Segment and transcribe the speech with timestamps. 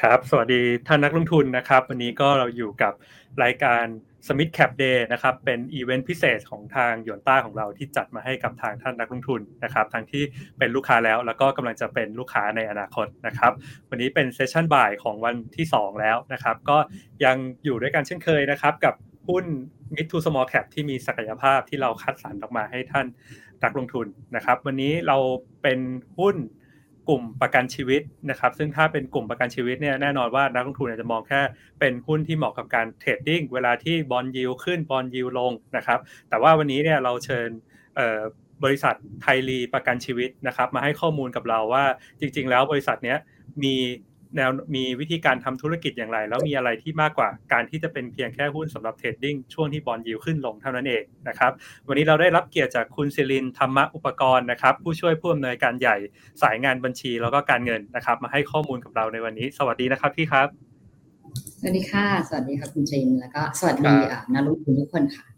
[0.00, 2.92] ครับ สวัสดีท่านนักลงทุนนะครับ วันนี้ก็เราอยู่กับ
[3.42, 3.84] รายการ
[4.26, 10.22] Smith Cap Day นะครับ เป็นอีเวนต์พิเศษของทางยวนต้าของเราที่จัดมาให้กับทางท่านนักลงทุนนะครับทั้งที่
[10.58, 13.52] เป็นลูกค้าแล้ว แล้วก็กำลังจะเป็นลูกค้าในอนาคตนะครับ
[13.90, 16.78] วันนี้เป็นเซสชั่นบ่ายของวันที่ 2 แล้วนะครับ ก็
[17.24, 18.94] ยังอยู่ด้วยกันเช่นเคยนะครับ กับ
[19.28, 19.44] หุ้น
[19.94, 23.06] mid to small cap ที่มีศักยภาพที่เราคัดสรรออกมาให้ท่าน
[23.64, 24.06] นักลงทุน
[24.36, 25.16] นะครับ วันนี้เรา
[25.62, 25.78] เป็น
[26.18, 26.36] หุ้น
[27.08, 31.40] กลุ่มประกันชีวิตนะครับ ซึ่งถ้าเป็นกลุ่มประกันชีวิตเนี่ยแน่นอนว่านักลงทุนจะมองแค่
[31.80, 35.98] เป็นหุ้นที่เหมาะกับการ trading เวลาที่ bond yield ขึ้น bond yield ลงนะครับ
[36.28, 37.48] แต่ว่าวันนี้เนี่ยเราเชิญ
[38.64, 41.84] บริษัทไทยรีประกันชีวิตนะครับ มาให้ข้อมูลกับเราว่า
[42.20, 43.18] จริง ๆ แล้วบริษัทเนี้ย
[43.62, 43.76] มี
[44.36, 51.52] แนวมีวิธีการทำธุรกิจอย่างไร แล้วมีอะไรที่มากกว่าการที่จะเป็นเพียงแค่หุ้นสำหรับ trading ช่วงที่ bond yield ขึ้นลงเท่านั้นเองนะครับ
[51.88, 55.96] วันนี้เราได้รับเกียรติจากคุณศิรินธรรมอุปกรณ์นะครับผู้ช่วยผู้อำนวยการใหญ่
[56.42, 60.48] สายงานบัญชีแล้วก็การเงินนะครับ มาให้ข้อมูลกับเราในวันนี้ สวัสดีนะครับพี่ครับ
[61.58, 63.94] สวัสดีค่ะ สวัสดีครับคุณชินแล้วก็สวัสดี
[64.32, 65.31] นักลงทุนทุกคนค่ะ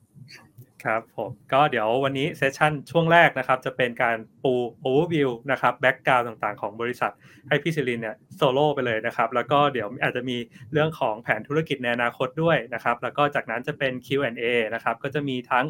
[0.85, 7.13] ครับผมก็เดี๋ยววันนี้ session ช่วงแรกนะครับ จะเป็นการปู overview นะครับ background ต่างๆของบริษัท
[7.49, 10.37] ให้พี่ศิรินเนี่ยโซโล่ไปเลยนะครับ แล้วก็เดี๋ยวอาจจะมี
[10.73, 14.43] เรื่องของแผนธุรกิจในอนาคตด้วยนะครับ แล้วก็จากนั้นจะเป็น Q&A
[14.75, 15.67] นะครับ ก็จะมีทั้ง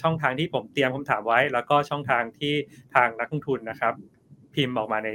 [0.00, 2.54] ช่องทางที่ผมเตรียมคำถามไว้ แล้วก็ช่องทางที่
[2.94, 3.94] ทางนักลงทุนนะครับ
[4.54, 5.08] พิมพ์ออกมาใน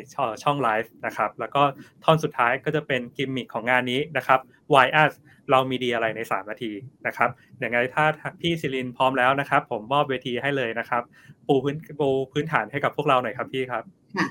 [0.43, 1.61] ช่องไลฟ์นะครับ แล้วก็
[2.03, 4.39] ท่อนสุดท้ายก็จะเป็นกิมมิคของงานนี้นะครับ
[4.73, 5.13] Why Us
[5.51, 6.71] เรามีดีอะไรใน 3 นาที
[7.07, 8.05] นะครับอย่างไรถ้า
[8.41, 11.03] พี่ซิลินพร้อมแล้วนะครับ ผมมอบเวทีให้เลยนะครับ
[11.47, 13.83] ปูพื้นปูพื้นฐานให้กับพวกเราหน่อยครับพี่ครับ
[14.15, 14.25] ค่ะ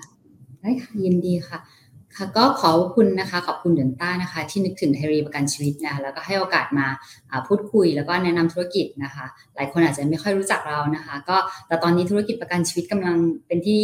[0.61, 1.59] ได้ค่ะยินดีค่ะ
[2.17, 6.87] ค่ะ ก็ขอบคุณนะคะ ขอบคุณเดินต้านะคะ ที่นึกถึงไทรีประกันชีวิตนะคะแล้วก็ให้โอกาสมา
[7.49, 13.17] พูดคุยแล้วก็แนะนำธุรกิจนะคะ หลายคนอาจจะไม่ค่อยรู้จักเรานะคะ ก็แต่ตอนนี้ธุรกิจประกันชีวิตกำลัง
[13.47, 13.81] เป็นที่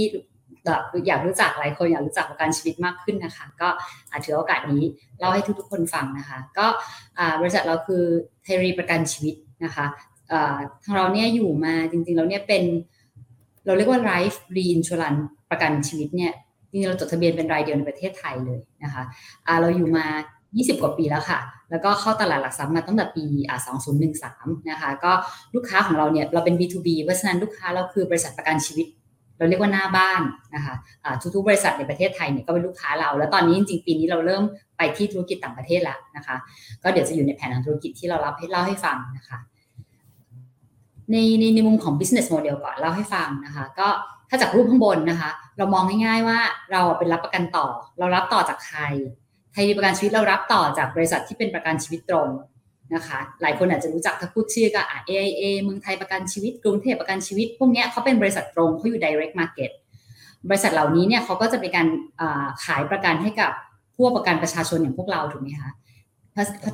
[1.07, 3.69] อยากรู้จักหลายคนอยากรู้จักประกันชีวิตมากขึ้นนะคะ ก็
[4.25, 4.83] ถือโอกาสนี้
[5.19, 6.67] เล่าให้ทุกๆคนฟังนะคะ ก็
[7.41, 8.03] บริษัทเราคือ
[8.43, 9.87] ไทรีประกันชีวิตนะคะ
[10.85, 12.63] ทางเราเนี่ยอยู่มาจริงๆเราเนี่ยเป็น
[13.67, 16.33] เราเรียกว่า life reinsurance ประกันชีวิตเนี่ย
[16.71, 19.03] จริงๆเราจดทะเบียนเป็นรายเดียวในประเทศไทยเลยนะคะ
[19.61, 20.07] เราอยู่มา
[20.47, 21.41] 20 กว่าปีแล้วค่ะ
[21.71, 23.25] แล้วก็เข้าตลาดหลักทรัพย์มาตั้งแต่ปี
[23.97, 25.13] 2013 นะคะ ก็
[25.55, 28.87] ลูกค้าของเราเนี่ยเราเป็น B2B เพราะฉะนั้นลูกค้าเราคือบริษัทประกันชีวิต
[29.39, 30.23] เราเรียกว่าหน้าบ้าน
[30.55, 30.75] นะคะ
[31.35, 34.43] ทุกๆบริษัทในประเทศไทยเนี่ยก็เป็นลูกค้าเรา แล้วตอนนี้จริงๆปีนี้เราเริ่ม
[34.77, 36.37] ไปที่ธุรกิจต่างประเทศแล้วนะคะ
[36.83, 39.39] ก็เดี๋ยวจะอยู่ในแผนทางธุรกิจที่เรารับให้เล่าให้ฟังนะคะ
[41.11, 43.89] ในในในมุมของ business model ก่อนเล่าให้ฟังนะคะ ก็
[44.29, 46.39] ถ้าจากรูปข้างบนนะคะ เรามองง่ายๆว่า
[46.73, 47.67] เราเป็นรับประกันต่อ
[47.99, 48.81] เรารับต่อจากใคร
[49.53, 52.29] ไทยประกันชีวิตเรารับต่อจากบริษัทที่เป็นประกันชีวิตตรง
[52.95, 59.71] นะคะ หลายคนอาจจะรู้จักถ้าพูดชื่อก็อ่า AIA เมืองไทยประกันชีวิต กรุงเทพประกันชีวิต พวกนี้เขาเป็นบริษัทตรงเขาอยู่ direct market
[60.49, 61.87] บริษัทเหล่านี้เนี่ยเขาก็จะเป็นการ
[62.65, 63.53] ขายประกันให้กับ
[63.97, 65.71] ผู้ประกันประชาชนอย่างพวกเราถูกไหมคะ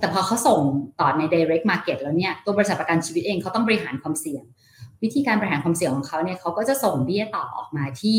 [0.01, 0.61] แต่พอเขาส่ง
[1.01, 4.43] ต่อใน direct market แล้วเนี่ยตัวบริษัทประกันชีวิตเองเขาต้องบริหารความเสี่ยง
[5.03, 8.17] วิธีการบริหารความเสี่ยงของเขาเนี่ยเขาก็จะส่งเบี้ยต่อออกมาที่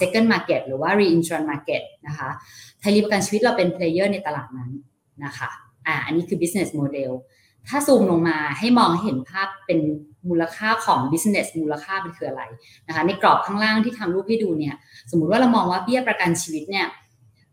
[0.00, 2.28] second market หรือว่า reinsurance market นะคะ
[2.80, 4.70] ไทยรีประกันชีวิตเราเป็น player ในตลาดนั้น
[5.24, 5.50] นะคะ
[5.86, 7.10] อ่าอันนี้คือ business model
[7.68, 9.80] ถ้าซูมลงมาให้มองหเห็นภาพเป็น
[10.28, 12.42] มูลค่าของ business มูลค่าเป็นคืออะไร
[12.86, 14.74] นะคะ ในกรอบข้างล่างที่ทำรูปให้ดูเนี่ย
[15.10, 16.86] สมมุติว่าเรามองว่าเบี้ยประกันชีวิตเนี่ย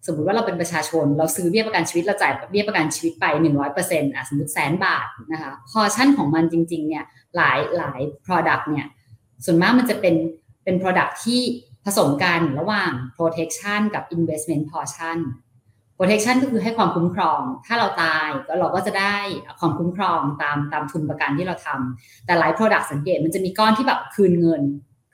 [0.08, 3.26] สมมติว่าเราเป็นประชาชน เราซื้อเบี้ยประกันชีวิตเราจ่ายเบี้ยประกันชีวิตไป
[3.70, 7.06] 100%อะสมมติแสนบาทนะคะพอชั่นของมันจริง ๆ เนี่ย
[7.36, 8.86] หลายหลาย product เนี่ย
[9.46, 10.16] ส่วนมากมันจะเป็น
[10.64, 11.42] เป็น product ที่
[11.86, 15.18] ผสมกันระหว่าง protection กับ investment portion
[16.02, 19.16] protection ก็คือให้ความคุ้มครอง ถ้าเราตายก็เราก็จะได้
[19.60, 24.62] ความคุ้มครองตามตามทุนประกันที่เราทำแต่หลาย product สังเกตมันจะมีก้อนที่แบบคืนเงิน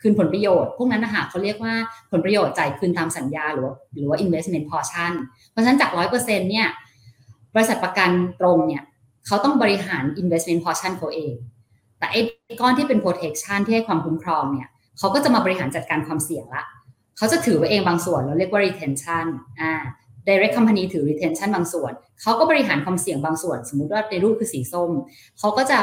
[0.02, 1.74] คืนผลประโยชน์ พวกนั้นนะคะเขาเรียกว่า
[2.12, 5.12] ผลประโยชน์จ่ายคืนตามสัญญาหรือว่าหรือว่า investment portion
[5.52, 6.68] เพราะฉะนั้นจากร้อยเปอร์เซ็นเนี่ย
[7.56, 8.10] บริษัทประกัน
[8.42, 8.84] ตรงเนี่ย
[9.28, 11.34] เขาต้องบริหาร investment portion เขาเอง
[12.00, 12.22] แต่ไอ้
[12.62, 14.68] ก้อนที่เป็น protection ที่ให้ความคุ้มครองเนี่ย
[14.98, 16.64] เขาก็จะมาบริหารจัดการความเสี่ยงละ
[17.18, 19.26] เขาจะถือไว้เองบางส่วนเราเรียกว่า retention
[19.62, 19.74] อ่า
[20.28, 24.92] direct company ถือ retention บางส่วน เขาก็บริหารความเสี่ยงบางส่วน สมมุติว่าในรูปคือสีส้ม
[25.40, 25.80] เขาก็จะ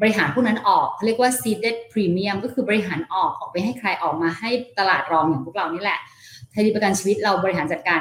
[0.00, 5.98] บริหารพวกนั้นออกเรียกว่า seeded premium ก็คือบริหารออกออกไปให้ใครออกมาให้ตลาดรองอย่างพวกเรานี่แหละ
[6.50, 8.00] ไทยประกันชีวิตเราบริหารจัดการ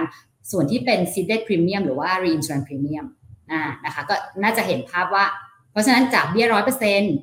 [0.51, 3.05] ส่วนที่เป็น seeded premium หรือว่า reinsurance premium
[3.51, 5.25] อ่านะคะก็น่าจะเห็นภาพว่า
[5.71, 7.15] เพราะฉะนั้นจากเบี้ยร้อยเปอร์เซ็นต์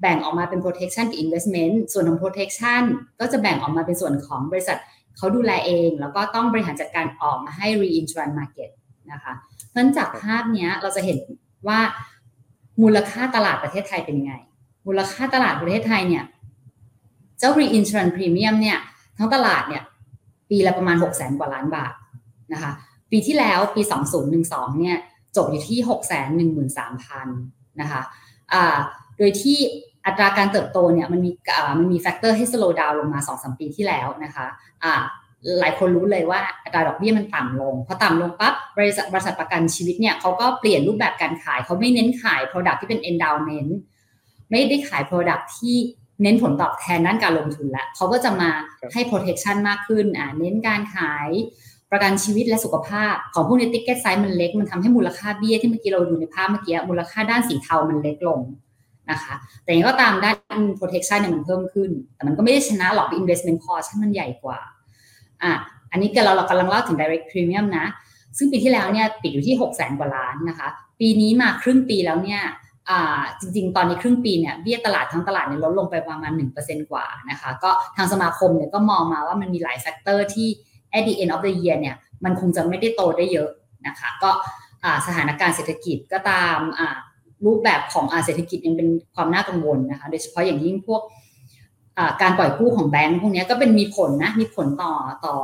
[0.00, 2.82] แบ่งออกมาเป็น protection กับ investment ส่วนของ protection
[3.20, 4.78] ก็จะแบ่งออกมาเป็นส่วนของบริษัท
[5.16, 8.70] เขาดูแลเอง แล้วก็ต้องบริหารจัดการออกมาให้ reinsurance market
[9.12, 9.32] นะคะ
[9.68, 11.18] เพราะจากภาพนี้เราจะเห็น
[11.68, 11.80] ว่า
[12.82, 14.34] มูลค่าตลาดประเทศไทยเป็นยังไง
[14.86, 16.24] มูลค่าตลาดประเทศไทยเนี่ย
[17.38, 18.78] เจ้า reinsurance premium เนี่ย
[19.18, 19.82] ทั้งตลาดเนี่ย
[20.50, 21.92] ปีละประมาณ 6 0 0 0 0 0กว่าล้านบาท
[22.52, 22.72] นะคะ
[23.10, 23.82] ปีที่แล้วปี
[24.30, 24.96] 2012 เนี่ย
[25.36, 25.78] จบอยู่ที่
[26.58, 27.24] 613,000
[27.80, 28.00] นะคะ
[28.52, 28.78] อ่า
[29.18, 29.58] โดยที่
[30.06, 31.30] อัตราการเติบโตเนี่ยมันมี
[31.78, 34.46] มันมี factor ให้ slow down ลงมา2-3ปีที่แล้วนะคะ
[34.84, 34.94] อ่า
[35.60, 43.70] หลายคนรู้เลยว่าอัตราดอกเบี้ยมันต่ำลงพอต่ำลงปั๊บบริษัทบริษัทประกันชีวิตเนี่ยเขาก็เปลี่ยนรูปแบบการขายเขาไม่เน้นขาย Product ที่เป็น endowment
[44.50, 45.76] ไม่ได้ขาย Product ที่
[46.22, 48.50] เน้นผลตอบแทนด้านการลงทุนแล้วเขาก็จะมา
[48.94, 51.28] ให้ protection มากขึ้นอ่าเน้นการขาย
[51.90, 58.40] ประกันชีวิตและสุขภาพ ของพวกนี้ติ๊กเก็ตไซส์มันเล็ก มันทำให้มูลค่าเบี้ยที่เมื่อกี้เราดูในภาพเมื่อกี้มูลค่าด้านสีเทามันเล็กลง
[59.12, 59.34] นะคะ
[59.64, 64.58] แต่ยังก็ตามด้าน protection เนี่ยมันเพิ่มขึ้น แต่มันก็ไม่ได้ชนะหรอก investment cost มันใหญ่กว่า
[65.42, 65.52] อะ
[65.92, 67.86] อันนี้เราเรากำลังเล่าถึง direct premium นะ
[68.38, 70.68] ซึ่งปีที่แล้วเนี่ยปิดอยู่ที่ 6 0 0 0 0 กว่าล้านนะคะ
[71.00, 72.42] ปีนี้มาครึ่งปีแล้วเนี่ย
[73.40, 80.48] จริงๆ ตอนนี้ครึ่งปีเนี่ยเบี้ยตลาดทั้งตลาดเนี่ยลดลงไปประมาณ 1%กว่านะคะ ก็ทางสมาคมเนี่ยก็มองมาว่ามันมีหลาย factor ที่
[80.96, 83.50] at the end of the year เนี่ยมันคงจะไม่ได้โตได้เยอะ
[83.86, 84.30] นะคะ ก็
[85.06, 86.58] สถานการณ์เศรษฐกิจก็ตาม
[87.46, 91.02] รูปแบบของอาเศรษฐกิจยังเป็นความน่ากังวลนะคะ โดยเฉพาะอย่างยิ่งพวก
[92.22, 94.92] การปล่อยกู้ของแบงก์พวกนี้ก็เป็นมีผลนะ มีผลต่อ
[95.24, 95.34] ต่อ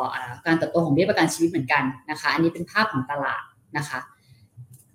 [0.46, 3.42] การเติบโตของเบี้ยประกันชีวิตเหมือนกันนะคะ อันนี้เป็นภาพของตลาด
[3.76, 3.98] นะคะ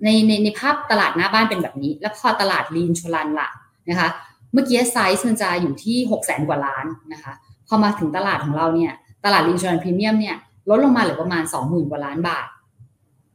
[0.04, 3.50] ในในในภาพตลาดหน้าบ้านเป็นแบบนี้ แล้วพอตลาด reinsurance ละ
[3.90, 4.10] นะคะ
[4.54, 7.34] เมื่อกี้ไซส์มันจะอยู่ที่6 0แสนกว่าล้านนะคะ
[7.68, 8.92] พอมาถึงตลาดของเราเนี่ย
[9.26, 10.36] ตลาด reinsurance premium เนี่ย
[10.70, 12.48] ลดลงมาเหลือประมาณ 20,000 กว่าล้านบาท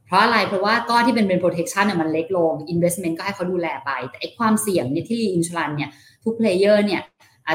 [0.07, 5.89] เพราะอะไรเพราะว่าก้อนที่เป็นเป็น protection เนี่ยมันเล็กลง investment ก็ให้เขาดูแลไป แต่ไอ้ความเสี่ยงเนี่ยที่ insurance เนี่ย
[6.23, 7.01] ทุก player เนี่ย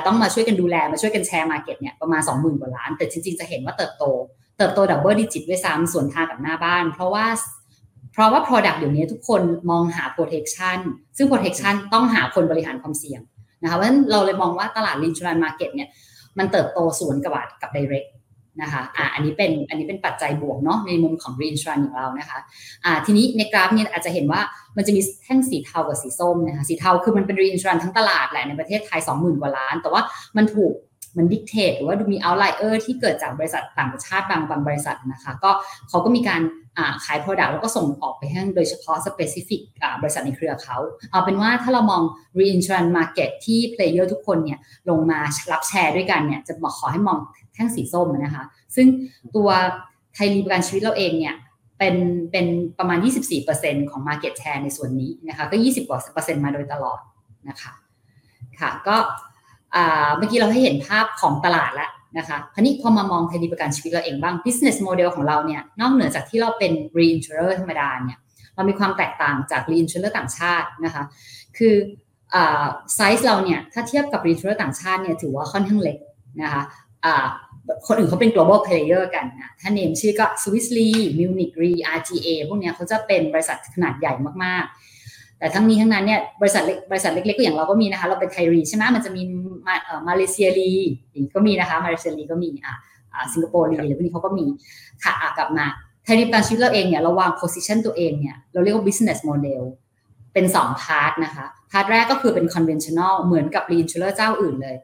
[0.06, 4.04] ต้องมาช่วยกันดูแลมาช่วยกันแชร์ market เนี่ยประมาณ 20,000 กว่าล้าน แต่จริงๆ จะเห็นว่าเติบโต
[4.58, 7.26] เติบโต double digit ด้วยซ้ำสวนทางกับหน้าบ้าน เพราะว่า
[8.12, 10.78] เพราะว่า Product เดี๋ยวนี้ทุกคนมองหา protection
[11.16, 13.20] ซึ่ง protection ต้องหาคนบริหารความเสี่ยง
[13.62, 15.88] นะคะเพราะฉะนั้นเราเลยมองว่าตลาด reinsurance market เนี่ย
[16.38, 17.32] มันเติบโตสวนกับ
[17.62, 18.08] กับ direct
[18.60, 22.38] นะคะอ่าอันนี้เป็นอันนี้เป็นปัจจัยบวกเนาะในมุมของ reinsurance ของเรานะคะ
[22.84, 24.40] อ่าทีนี้ในกราฟเนี่ยอาจจะเห็นว่า
[24.76, 30.02] มันจะมีแท่งสีเทากับสีส้มนะคะสีเทาคือมันเป็น reinsurance ทั้งตลาดแหละในประเทศไทย 20,000 กว่าล้าน แต่ว่า
[30.36, 30.72] มันถูก
[31.16, 35.50] มันดิกเทตหรือว่าดูมี outlier ที่เกิดจากบริษัทต่างประเทศบางบางบริษัทนะคะก็
[35.88, 36.42] เขาก็มีการ
[37.04, 39.60] ขาย Product แล้วก็ส่งออกไปให้โดยเฉพาะ specific
[40.02, 40.76] บริษัทในเครือเขา
[41.10, 42.02] เอาเป็นว่าถ้าเรามอง
[42.40, 44.58] reinsurance market ที่ player ทุกคนเนี่ย
[44.90, 45.20] ลงมา
[45.52, 47.18] รับแชร์ด้วยกันเนี่ยจะบอกขอให้มอง
[47.54, 48.44] แท่งสีส้มนะคะ
[48.76, 48.86] ซึ่ง
[49.36, 49.48] ตัว
[50.14, 51.34] ไทยรีประกันชีวิตเราเองเนี่ย
[51.78, 51.94] เป็น
[52.32, 52.46] เป็น
[52.78, 52.98] ประมาณ
[53.44, 57.00] 24%ของ Market Share ในส่วนนี้นะคะก็ 20กว่าเปอร์เซ็นต์มาโดยตลอด
[57.48, 57.72] นะคะ
[58.60, 58.96] ค่ะก็
[60.16, 68.18] เมื่อกี้เราให้เห็นภาพของตลาดแล้วนะคะคราวนี้พอมามองไทยรีประกันชีวิตเราเองบ้าง business model ของเราเนี่ยนอกเหนือจากที่เราเป็น reinsurer ธรรมดาเนี่ย
[68.54, 71.04] เรามีความแตกต่างจาก reinsurer ต่างชาตินะคะ
[71.58, 71.74] คือ
[72.94, 75.98] ไซส์เราเนี่ยถ้าเทียบกับ reinsurer ต่างชาติเนี่ยถือว่าค่อนข้างเล็ก
[76.42, 76.62] นะคะ
[77.86, 80.88] คนอื่นเขาเป็น global player กันนะถ้าเนมชื่อก็ Swiss Re
[81.18, 84.12] Munich Re RGA พวกเนี้ยเขาจะเป็นบริษัทขนาดใหญ่
[84.44, 84.74] มากๆ
[85.42, 89.22] แต่ทั้งนี้ทั้งนั้นเนี่ยบริษัทเล็กบริษัทเล็กๆก็อย่างเราก็มีนะคะ เราเป็นไทยรีใช่ไหมมันจะมี
[89.66, 90.72] มาเอ่อมาเลเซียรี
[91.34, 94.46] ก็มีนะคะ มาเลเซียรีก็มีอ่าสิงคโปร์รีหรือพวกนี้เขาก็มี
[95.02, 95.66] ค่ะกลับมา
[96.04, 99.62] ไทยรีประกันชีวิตเราเองเนี่ยเราวาง position ตัวเองเนี่ยเราเรียกว่า business model
[100.32, 104.76] เป็น2 part นะคะ part แรกก็คือเป็น conventional เหมือนกับ reinsurer เจ้าอื่นเลย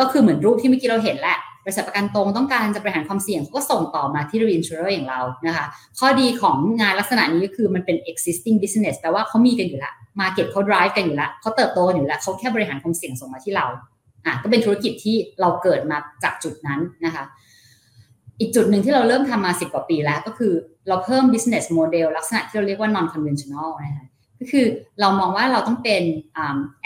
[0.00, 5.66] ก็คือเหมือนรูปที่เมื่อกี้เราเห็นแหละ บริษัทประกันตรงต้องการจะบริหารความเสี่ยงก็ส่งต่อมาที่ reinsurer อย่างเรานะคะ
[5.98, 13.66] ข้อดีของงานลักษณะนี้ก็คือมันเป็น existing business แปลว่าเขามีกันอยู่แล้ว market เขา drive กันอยู่แล้วเขาเติบโตอยู่แล้วเขาแค่บริหารความเสี่ยงส่งมาที่เรา
[14.26, 17.24] อะก็เป็นธุรกิจที่เราเกิดมาจากจุดนั้นนะคะ
[18.40, 20.52] อีกจุดหนึ่งที่เราเริ่มทำมาสิบกว่าปีแล้วก็คือ
[20.88, 24.06] เราเพิ่ม business model ลักษณะที่เราเรียกว่า non conventional นะคะ
[24.40, 24.66] ก็คือ
[25.00, 26.02] เรามองว่าเราต้องเป็น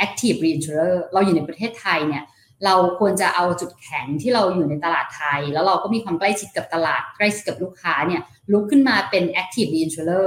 [0.05, 2.25] active reinsurer เราอยู่ในประเทศไทยเนี่ย
[2.65, 8.23] เราควรจะเอาจุดแข็งที่เราอยู่ในตลาดไทย แล้วเราก็มีความใกล้ชิดกับตลาดใกล้ชิดกับลูกค้าเนี่ย
[8.53, 10.27] ลุกขึ้นมาเป็น active reinsurer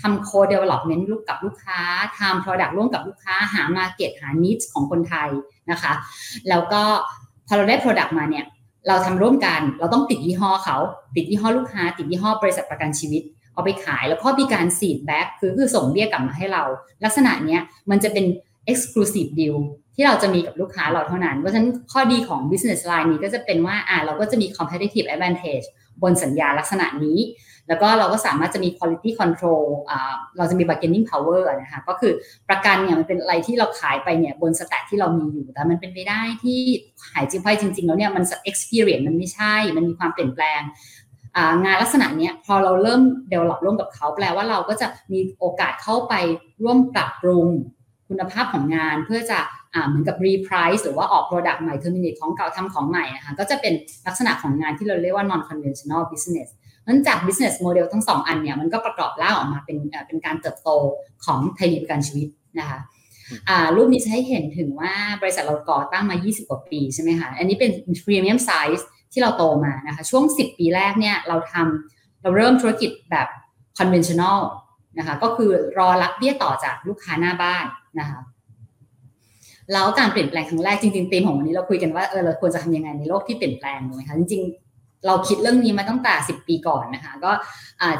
[0.00, 1.80] ทำ co development ลูกกับลูกค้า
[2.18, 5.30] ทำ product ร่วมกับลูกค้าหา market หา niche ของคนไทย
[5.70, 5.92] นะคะ
[6.48, 6.82] แล้วก็
[7.46, 8.44] พอเราได้ product มาเนี่ย
[8.88, 10.76] เราทำร่วมกันเราต้องติดยี่ห้อเขา
[11.16, 13.22] ติดยี่ห้อลูกค้า ติดยี่ห้อบริษัทประกันชีวิต
[13.54, 16.64] เอาไปขายแล้วก็มีการ seed back คือคือส่งเบี้ยกลับมาให้เรา
[17.04, 18.24] ลักษณะเนี้ยมันจะเป็น
[18.70, 19.56] exclusive deal
[20.00, 25.66] ที่เราจะมีกับลูกค้าเราเท่านั้น เพราะฉะนั้นข้อดีของ business line นี้ก็จะเป็นว่าอ่าเราก็จะมี competitive advantage
[26.02, 27.18] บนสัญญาลักษณะนี้
[27.68, 32.12] แล้วก็เราก็สามารถจะมี quality control อ่าเราจะมี bargaining power นะคะก็คือ
[32.48, 36.60] ประกันเนี่ยมันเป็นอะไรที่เราขายไปเนี่ยบนสแตทที่เรามีอยู่ แต่มันเป็นไปได้ที่
[37.08, 40.60] หายจริงไปจริง ๆ แล้วเนี่ยมัน experience มันไม่ใช่ มันมีความเปลี่ยนแปลง
[41.64, 46.14] งานลักษณะนี้พอเราเริ่มเดเวลลอปร่วมกับเขาแปลว่าเราก็จะมีโอกาสเข้าไป
[46.62, 47.46] ร่วมปรับปรุง
[48.08, 49.40] คุณภาพของงานเพื่อจะ
[49.88, 53.72] เหมือนกับ reprice หรือว่าออก product ใหม่ terminate ของเก่าทำของใหม่นะคะก็จะเป็น
[54.06, 56.48] ลักษณะของงานที่เราเรียกว่า non conventional business
[56.86, 60.70] นั้นจาก business model ทั้งสองอันเนี่ยมันก็ประกอบร่างออกมาเป็นเป็นการเติบโต
[61.24, 62.78] ของไทยรีประกันชีวิตนะคะ
[63.76, 67.70] รูปนี้จะให้เห็นถึงว่าบริษัทเราก่อตั้งมา 20 กว่าปีใช่ไหมคะอันนี้เป็น
[68.04, 73.28] premium size ที่เราโตมานะคะช่วง 10 ปีแรกเนี่ยเราทำเราเริ่มธุรกิจแบบ
[73.78, 74.38] conventional
[74.98, 77.64] นะคะก็คือรอรับเบี้ยต่อจากลูกค้าหน้าบ้าน
[77.98, 78.18] นะคะ
[79.72, 87.32] แล้วการเปลี่ยนแปลงครั้งแรกจริงๆธีมของวันนี้เราคุยกันว่าเออเราควรจะทำยังไงในโลกที่เปลี่ยนแปลงถูกไหมคะจริงๆ เราคิดเรื่องนี้มาตั้งแต่ 10 ปีก่อนนะคะก็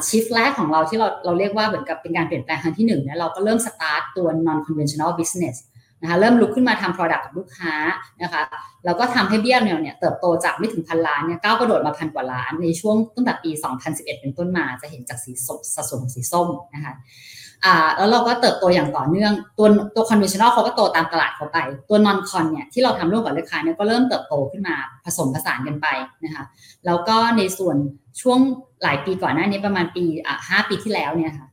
[0.06, 5.56] ชิฟแรกของเราที่เราเราเรียกว่าเหมือนกับเป็นการเปลี่ยนแปลงครั้งที่หนึ่งเนี่ยเราก็เริ่มสตาร์ตตัว non conventional business
[6.02, 7.74] นะคะเริ่มลุกขึ้นมาทำ product กับลูกค้า
[8.22, 8.42] นะคะ
[8.84, 13.50] แล้วก็ทำให้เบี้ยเนี่ยเนี่ยเติบโตจากไม่ถึงพันล้านเนี่ยก้าวกระโดดมาพันกว่าล้านในช่วงตั้งแต่ปี
[13.86, 16.94] 2011 เป็นต้นมาจะเห็นจากสีส้มสัดส่วนของสีส้มนะคะ
[17.64, 25.86] อ่าแล้วเราก็เติบโตอย่างต่อเนื่อง ตัวตัว conventional เขาก็โตตามตลาดเขาไป ตัว non con เนี่ยที่เราทำร่วมกับลูกค้าเนี่ยก็เริ่มเติบโตขึ้นมาผสมผสานกันไป
[26.24, 26.44] นะคะ
[26.86, 27.76] แล้วก็ในส่วน
[28.20, 28.38] ช่วง
[28.82, 31.46] หลายปีก่อนหน้านี้ประมาณปีอ่าห้าปีที่แล้วเนี่ยค่ะ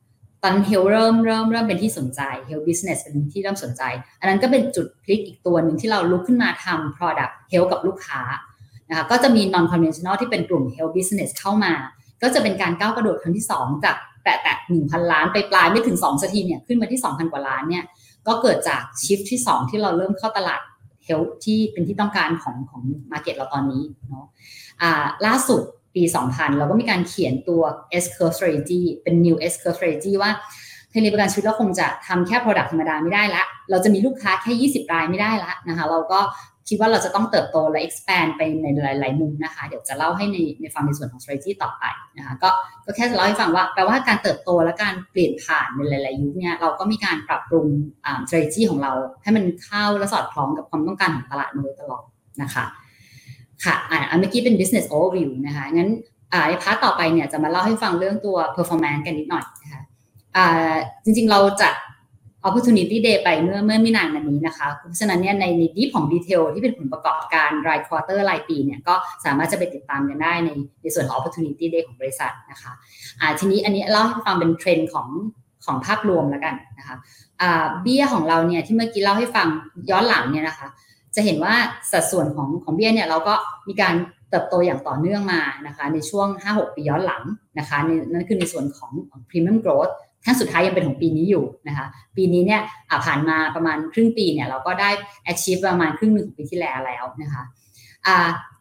[0.43, 3.81] ตอน health เริ่มเริ่มเริ่มเป็นที่สนใจ health business เป็นที่เริ่มสนใจ
[4.19, 8.21] อันนั้นก็เป็นจุดพลิกอีกตัวหนึ่งที่เราลุกขึ้นมาทำ product เฮลกับลูกค้า
[8.89, 11.73] นะคะก็จะมี non conventional ที่เป็นกลุ่ม health business เข้ามา
[12.21, 13.95] ก็จะเป็นการก้าวกระโดดครั้งที่ 2 จาก
[14.27, 17.83] แตะแตะหนึ่งพันล้านไปปลายไม่ถึง2สักทีเนี่ยขึ้นมาที่2,000กว่าล้านเนี่ย
[18.27, 20.61] ก็เกิดจากชิฟที่2ที่เราเริ่มเข้าตลาด
[21.03, 22.81] เฮลที่เป็นที่ต้องการของของ
[23.11, 24.25] มาเก็ตเราตอนนี้เนาะ
[24.81, 25.61] อ่าล่าสุด
[25.95, 27.61] ปี 2000 เราก็มีการเขียนตัว
[28.03, 30.31] S curve strategy เป็น new S curve strategy ว่า
[30.91, 36.19] เทเลประกันชีวิตเราคงจะทำแค่ product ธรรมดาไม่ได้ละ เราจะมีลูกค้าแค่ 20 รายไม่ได้ละนะคะ เราก็
[36.69, 41.83] คิดว่าเราจะต้องเติบโตและ expand ไปในหลาย ๆ มุมนะคะ เดี๋ยวจะเล่าให้ในในฟังในส่วนของ strategy ต่อไป
[42.17, 42.49] นะคะก็
[42.85, 47.67] ก็แค่จะเล่าให้ฟังว่าแปลว่าการเติบโตและการเปลี่ยนผ่านในหลาย ๆ ยุคเนี่ยเราก็มีการปรับปรุง
[48.27, 48.91] strategy ของเรา
[49.23, 52.03] ให้มันเข้าและสอดคล้องกับความต้องการของตลาดมาโดยตลอด
[52.41, 52.65] นะคะ
[53.63, 55.89] ค่ะอ่าเมื่อกี้เป็น business overview นะคะงั้น
[56.33, 59.81] อ่าใน part ต่อไปเนี่ยจะมาเล่าให้ฟังเรื่องตัว performance กันนิดหน่อยนะคะ
[60.35, 61.69] อ่าจริง ๆ เราจะ
[62.47, 70.49] opportunity day ไปเมื่อเมื่อไม่นานมานี้นะคะเพราะฉะนั้นเนี่ยในในดีของ detail ที่เป็นผลประกอบการราย quarter รายปีเนี่ยก็สามารถจะไปติดตามกันได้ใน
[70.81, 72.71] ในส่วนของ opportunity day ของบริษัทนะคะ
[73.21, 75.07] อ่าทีนี้อันนี้เล่าให้ฟังเป็นเทรนด์ของ
[75.65, 76.95] ของภาพรวมแล้วกันนะคะ
[77.41, 79.47] อ่าเบี้ยของเราเนี่ยที่เมื่อกี้เล่าให้ฟัง
[79.89, 80.67] ย้อนหลังเนี่ยนะคะ
[81.15, 81.53] จะเห็นว่า
[81.91, 83.33] สัดส่วนของของเบี้ยเนี่ยเราก็
[83.67, 83.95] มีการ
[84.29, 87.23] เติบโตอย่างต่อเนื่องมานะคะในช่วง 5-6 ปีย้อนหลัง
[87.59, 87.77] นะคะ
[88.13, 88.91] นั่นคือในส่วนของ
[89.29, 89.93] premium growth
[90.27, 92.61] ขั้นสุดท้ายยังเป็นของปีนี้อยู่นะคะ ปีนี้เนี่ย
[93.05, 94.89] ผ่านมาประมาณครึ่งปีเนี่ยเราก็ได้
[95.31, 97.43] achieve ประมาณครึ่งหนึ่งของปีที่แล้วแล้วนะคะ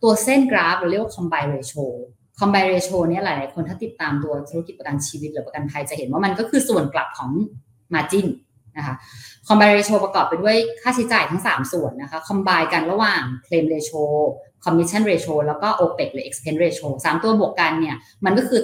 [0.02, 1.84] ตัวเส้นกราฟเราเรียกว่า combine ratio
[2.40, 7.30] combine ratio เนี่ยหลาย ๆ คนถ้าติดตามตัวธุรกิจประกันชีวิตหรือประกันภัยจะเห็นว่ามันก็คือส่วนกลับของ
[7.94, 8.26] margin
[8.76, 8.94] นะคะ
[9.48, 14.02] combine ratio ประกอบไปด้วยค่าใช้จ่ายทั้ง 3 ส่วนนะคะ combine กันระหว่าง claim ratio
[14.64, 18.62] commission ratio แล้วก็ OPEX หรือ expense ratio 3 ตัวบวกกันเนี่ยมันก็คือ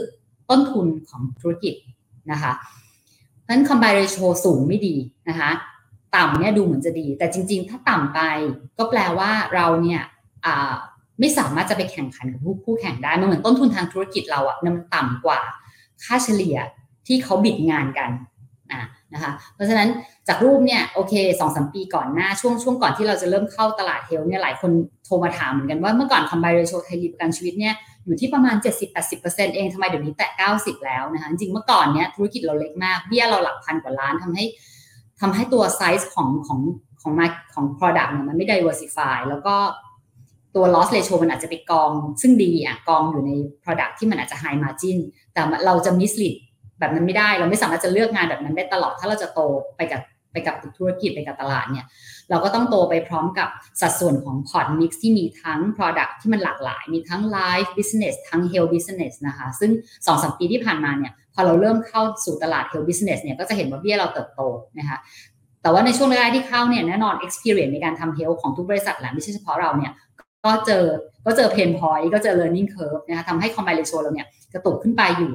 [0.50, 1.74] ต้นทุนของธุรกิจ
[2.32, 2.52] นะคะ
[3.52, 4.96] นั้น combine ratio สูงไม่ดี
[5.28, 5.50] นะคะ
[6.16, 8.20] ต่ำเนี่ยดูเหมือนจะดี แต่จริง ๆ ถ้าต่ำไป
[8.78, 10.02] ก็แปลว่าเราเนี่ย
[11.20, 15.40] ไม่สามารถจะไปแข่งขันกับผู้คู่แข่งได้มันเหมือนต้นทุนทางธุรกิจเราอะมันต่ำกว่า
[16.04, 16.56] ค่าเฉลี่ย
[17.06, 18.10] ที่เขาบิดงานกัน
[19.14, 19.88] นะคะเพราะฉะนั้น
[20.28, 24.70] จากรูปเนี่ยโอเคสองสมปีก่อนหน้าช่วงช่วงก่อนที่เราจะเริ่มเข้าตลาดเฮลเนี่ยหลายคน
[25.04, 28.56] โทรมาถามเหมือนกันว่าเมื่อก่อนคอมไบเรโชไทยรีประกันชีวิตเนี่ย อยู่ที่ประมาณ
[29.04, 34.44] 70-80%เองทำไมเดี๋ยวนี้แตะ 90 แล้วนะคะจริงเมื่อก่อนเนี้ยธุรกิจเราเล็กมากเบี้ยเราหลักพันกว่าล้านทำให้
[35.20, 36.60] ทำให้ตัวไซส์ของของ
[37.02, 39.54] ของมาของ product เนี่ยมันไม่ diversify แล้วก็
[40.54, 41.92] ตัว loss ratio มันอาจจะไปกอง
[42.22, 43.30] ซึ่งดีอะกองอยู่ใน
[43.64, 44.98] product ที่มันอาจจะ high margin
[45.32, 46.36] แต่เราจะ mislead
[46.78, 49.40] แบบนั้นไม่ได้ เราไม่สามารถจะเลือกงานแบบนั้นได้ตลอด ถ้าเราจะโต
[49.76, 51.86] ไปกับไปกับธุรกิจไปกับตลาดเนี่ย
[52.32, 53.48] เราก็ต้องโตไปพร้อมกับ
[53.80, 63.20] สัดส่วนของ port mix ที่มีทั้ง Product ที่มันหลากหลาย มีทั้ง Life Business ทั้ง Health Business นะคะ ซึ่ง2อสปีที่ผ่านมาเนี่ยพอเราเริ่มเข้าสู่ตลาด Health Business
[63.22, 64.40] เนี่ยก็จะเห็นว่าเบี้ยเราเติบโต
[64.78, 64.98] นะคะ
[65.62, 69.92] แต่ว่าในช่วงแรกที่เข้าเนี่ยแน่นอน experience ในการทำ health ของทุกบริษัทแหละไม่ใช่เฉพาะเราเนี่ย
[70.44, 70.84] ก็เจอ
[71.26, 75.32] ก็เจอ pain point ก็เจอ learning curve นะคะทำให้ combine ratio เราเนี่ยกระตุกขึ้นไปอยู่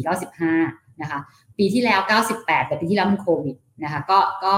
[0.00, 0.06] 94
[0.48, 1.18] 95 นะคะ
[1.58, 2.00] ปีที่แล้ว
[2.34, 4.52] 98 แต่ปีที่แล้วมันโควิดนะคะ ก็ก็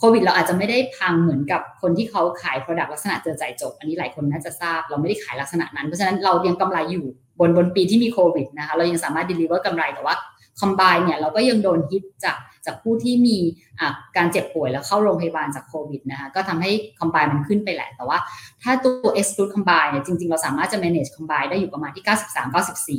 [0.00, 7.06] โควิดเราอาจจะไม่ได้พังเหมือนกับคนที่เขาขาย Product ลักษณะเจอจ่ายจบ อันนี้หลายคนน่าจะทราบ เราไม่ได้ขายลักษณะนั้น เพราะฉะนั้นเรายังกำไรอยู่
[7.40, 10.16] บนบนปีที่มีโควิดนะคะเรายังสามารถ deliver กำไรแต่ว่า
[10.60, 13.38] คอมไบเนี่ยเราก็ยังโดนฮิตจากจากผู้ที่มี
[14.16, 18.18] การเจ็บป่วยแล้วเข้าโรงพยาบาลจากโควิดนะคะก็ทำให้คอมไบมันขึ้นไปแหละ แต่ว่า
[18.62, 22.04] ถ้าตัว exclude combine เนี่ยจริง ๆ เราสามารถจะ manage combine ได้อยู่ประมาณที่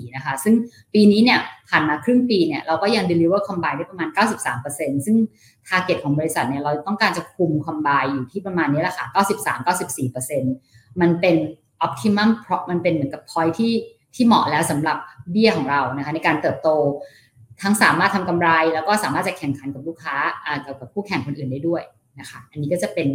[0.06, 0.56] 93-94 นะคะ ซึ่ง
[0.94, 1.40] ปีนี้เนี่ย
[1.70, 4.10] ผ่านมาครึ่งปีเนี่ยเราก็ยัง deliver combine ได้ประมาณ
[4.58, 5.18] 93%ซึ่ง
[5.70, 9.06] target ของบริษัทเนี่ยเราต้องการจะคุม combine อยู่ที่ประมาณนี้แหละค่ะ
[9.84, 11.36] 93-94%มันเป็น
[11.86, 13.74] optimum เพราะมันเป็นเหมือนกับ point ที่
[14.16, 14.98] ที่เหมาะแล้วสำหรับ
[15.32, 16.70] เบี้ยของเรานะคะในการเติบโต
[17.62, 20.16] ทั้งสามารถทำกำไร แล้วก็สามารถจะแข่งขันกับลูกค้า
[20.66, 21.84] กับกับคู่แข่งคนอื่นได้ด้วย
[22.20, 23.08] นะคะ อันนี้ก็จะเป็น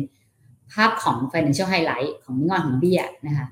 [0.73, 3.47] ภาพของ financial highlight ของนิงอนของเบี้ยนะคะ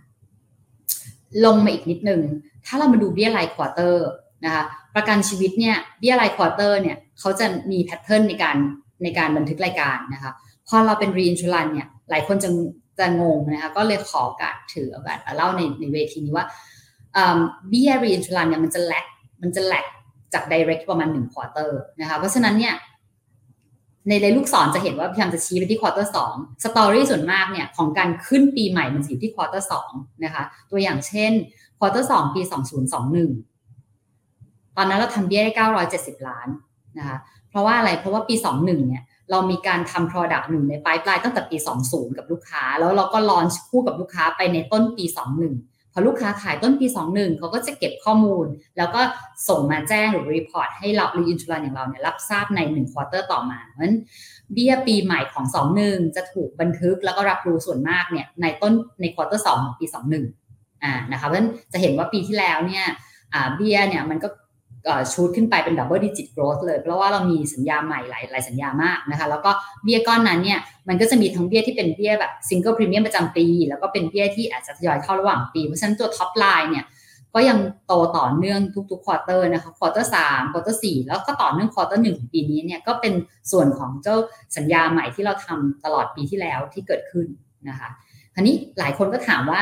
[1.45, 2.21] ลงมาอีกนิดนึง
[2.65, 4.07] ถ้าเรามาดูเบี้ยราย quarter
[4.45, 8.57] นะคะ ประกันชีวิตเนี่ย เบี้ยราย quarter เนี่ย เขาจะมี pattern ในการ
[9.05, 10.33] ในการบันทึกรายการนะคะ
[10.69, 12.51] พอเราเป็น reinsurance เนี่ยหลายคนจะ
[12.99, 16.47] จะงงนะคะก็เลยขอการถือโอกาสเล่าในในเวทีนี้ว่า
[17.69, 19.07] เบี้ย reinsurance เนี่ยมันจะ lag
[19.43, 19.87] มันจะ lag
[20.35, 22.75] จาก direct ประมาณหนึ่ง quarter นะคะเพราะฉะนั้นเนี่ย
[24.09, 26.35] ในในลูกศรจะเห็นว่าพยายามจะชี้ไปที่ quarter สอง
[26.65, 29.91] story ส่วนมากเนี่ยของการขึ้นปีใหม่มันอยู่ที่ quarter สอง
[30.25, 31.33] นะคะตัวอย่างเช่น
[31.79, 33.31] quarter สองปีสองศูนย์สองหนึ่ง
[34.77, 36.49] ตอนนั้นเราทำเบี้ยได้เก้าร้อยเจ็ดสิบล้าน
[36.99, 37.17] นะคะ
[37.55, 41.57] เพราะว่าอะไรเพราะว่าปีสองหนึ่งเนี่ยเรามีการทำ Product หนึ่งในปลายปลายตั้งแต่ปี
[41.87, 45.05] 20 กับลูกค้า แล้วเราก็ launch คู่กับลูกค้าไปในต้นปี
[45.51, 48.47] 21 พอลูกค้าขายต้นปี 21 เขาก็จะเก็บข้อมูล
[48.77, 49.01] แล้วก็
[49.49, 53.97] ส่งมาแจ้งหรือ report ให้เรา reinsurance อย่างเราเนี่ยรับทราบใน1 quarter ต่อมาเพราะฉะนั้น
[54.53, 55.45] เบี้ยปีใหม่ของ
[55.81, 59.87] 21 จะถูกบันทึกแล้วก็รับรู้ส่วนมากเนี่ยในต้นใน quarter 2ของปี
[60.35, 62.85] 21อ่านะคะเพราะฉะนั้นจะเห็นว่าปีที่แล้วเนี่ย
[63.35, 64.29] อ่าเบี้ยเนี่ยมันก็
[65.13, 69.51] shoot ขึ้นไปเป็น double digit growth เลย เพราะว่าเรามีสัญญาใหม่หลายหลายสัญญามากนะคะ แล้วก็
[69.85, 76.85] เบี้ยก้อนนั้นเนี่ยมันก็จะมีทั้งเบี้ยที่เป็นเบี้ยแบบ single premium ประจำปี แล้วก็เป็นเบี้ยที่อาจจะทยอยเข้าระหว่างปี เพราะฉะนั้นตัว top line เนี่ย
[77.35, 78.61] ก็ยังโตต่อเนื่อง
[78.91, 83.13] ทุกๆ quarter นะคะ quarter สาม quarter สี่แล้วก็ต่อเนื่อง quarter หนึ่งของปีนี้เนี่ยก็เป็น
[83.53, 84.17] ส่วนของเจ้า
[84.57, 87.27] สัญญาใหม่ที่เราทำตลอดปีที่แล้วที่เกิดขึ้น
[87.69, 87.89] นะคะ
[88.35, 89.61] ทีนี้หลายคนก็ถามว่า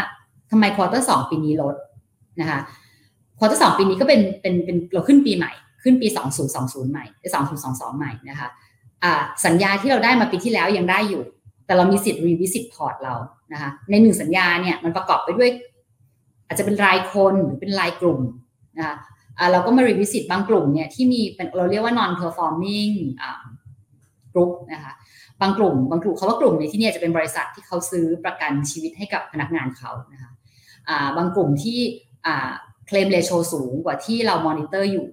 [0.50, 1.74] ทำไม quarter สองปีนี้ลด
[2.40, 2.58] นะคะ
[3.42, 6.08] quarter สองปีนี้ก็เป็นเป็นเป็นเราขึ้นปีใหม่ ขึ้นปี
[6.48, 7.04] 2020 ใหม่
[7.50, 8.48] 2022 ใหม่นะคะ
[9.46, 11.22] สัญญาที่เราได้มาปีที่แล้วยังได้อยู่
[11.66, 13.14] แต่เรามีสิทธิ์ revisit port เรา
[13.52, 15.50] นะคะในหนึ่งสัญญาเนี่ยมันประกอบไปด้วย
[16.46, 18.20] อาจจะเป็นรายคนหรือเป็นรายกลุ่ม
[18.78, 18.96] นะคะ
[19.52, 22.92] เราก็มา revisit บางกลุ่มเนี่ยที่มีเป็นเราเรียกว่า non performing
[24.32, 24.92] group นะคะ
[25.40, 30.30] บางกลุ่มบางกลุ่มเขาว่ากลุ่มในที่นี่จะเป็นบริษัทที่เขาซื้อประกันชีวิตให้กับพนักงานเขานะคะ
[31.16, 31.80] บางกลุ่มที่
[32.86, 35.06] claim ratio สูงกว่าที่เรามอนิเตอร์อยู่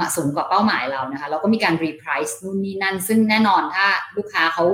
[0.00, 4.64] มาสูงกว่าเป้าหมายเรานะคะเราก็มีการ reprice นู่นนี่นั่น ซึ่งแน่นอนถ้าลูกค้าเขา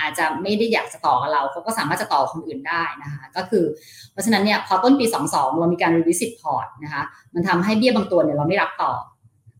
[0.00, 3.64] อาจจะไม่ได้อยากจะต่อกับเราเขาก็สามารถจะต่อคนอื่นได้นะคะก็คือ
[4.12, 7.02] เพราะฉะนั้นเนี่ยพอต้นปี 22 เรามีการ revisit พอร์ตนะคะ
[7.34, 8.92] มันทำให้เบี้ยบางตัวเนี่ยเราไม่รับต่อ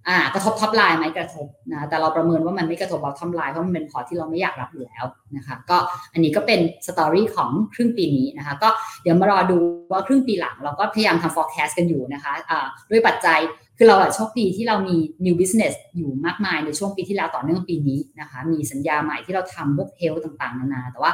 [0.09, 5.05] อ่ากระทบ top line ไหมกระทบนะแต่เราประเมินว่ามันไม่กระทบ bottom line เพราะมันเป็นพอร์ตที่เราไม่อยากรับอยู่แล้ว
[5.37, 5.77] นะคะก็
[6.13, 8.69] อันนี้ก็เป็น story ของครึ่งปีนี้นะคะก็
[9.03, 9.59] เดี๋ยวมารอดู
[9.93, 13.39] ว่าครึ่งปีหลังเราก็พยายามทำ forecast กันอยู่นะคะะด้วยปัจจัย
[13.79, 21.13] คือเราโชคดีที่เรามี new business อยู่มากมายในช่วงปีที่แล้วต่อเนื่องปีนี้นะคะมีสัญญาใหม่ที่เราทำพวก health ต่างๆ นานา แต่ว่า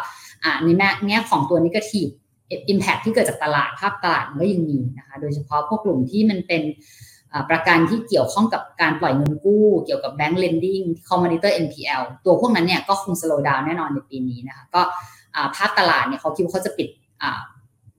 [0.64, 0.68] ใน
[1.06, 2.08] แง่ของตัว negative
[2.68, 6.62] impact ที่เกิดจากตลาดภาพตลาดมันก็ยังมีนะคะโดยเฉพาะพวกกลุ่มที่มันเป็น
[7.50, 14.80] ประกันที่เกี่ยวข้องกับการปล่อยเงินกู้ เกี่ยวกับ bank lendingคอย monitor NPL ตัวพวกนั้นเนี่ยก็คง slow down แน่นอนในปีนี้นะคะก็
[15.56, 16.88] ภาพตลาดเนี่ยเขาคิดว่าเขาจะปิด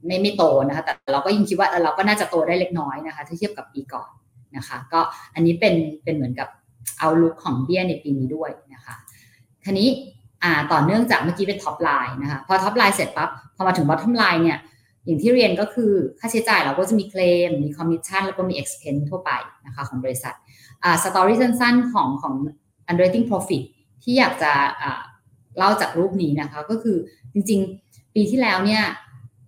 [0.06, 4.10] ไม่ไม่โตนะคะแต่เราก็ยังคิดว่าเราก็น่าจะโตได้เล็กน้อยนะคะถ้าเทียบกับปีก่อน
[4.58, 5.00] นะคะก็
[5.36, 6.48] อันนี้เป็นเป็นเหมือนกับ
[7.00, 8.96] outlook ของเบี้ยในปีนี้ด้วยนะคะ
[9.64, 9.90] ทีนี้
[10.72, 14.60] ต่อเนื่องจากเมื่อกี้เป็น top line นะคะพอ top line เสร็จปั๊บพอมาถึง bottom line เนี่ย
[15.06, 19.32] อย่างที่เรียนก็คือค่าใช้จ่ายเราก็จะมีเคลม มีคอมมิชชั่น แล้วก็มี expense ทั่วไป
[19.66, 20.34] นะคะของบริษัท
[20.84, 22.34] อ่า story สั้นๆของของ
[22.90, 23.64] underwriting profit
[24.04, 25.02] ที่อยากจะอ่า
[25.58, 26.98] เล่าจากรูปนี้นะคะ ก็คือ
[27.34, 28.84] จริงๆ ปีที่แล้วเนี่ย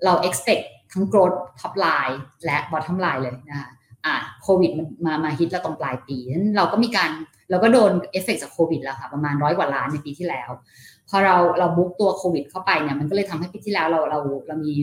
[0.04, 7.10] เรา expect ทั้ง growth top line และ bottom line เลยนะคะ่าโควิดมันมามาฮิตแล้วตรงปลายปีนั้นเราก็มีการ
[7.50, 10.50] เราก็โดนเอฟเฟกจากโควิดแล้วค่ะประมาณร้อยกว่าล้านในปีที่แล้ว
[11.10, 14.74] พอเราเรา book ตัวโควิดเข้าไปเนี่ยมันก็เลยทำให้ปีที่แล้วเราเราเรามี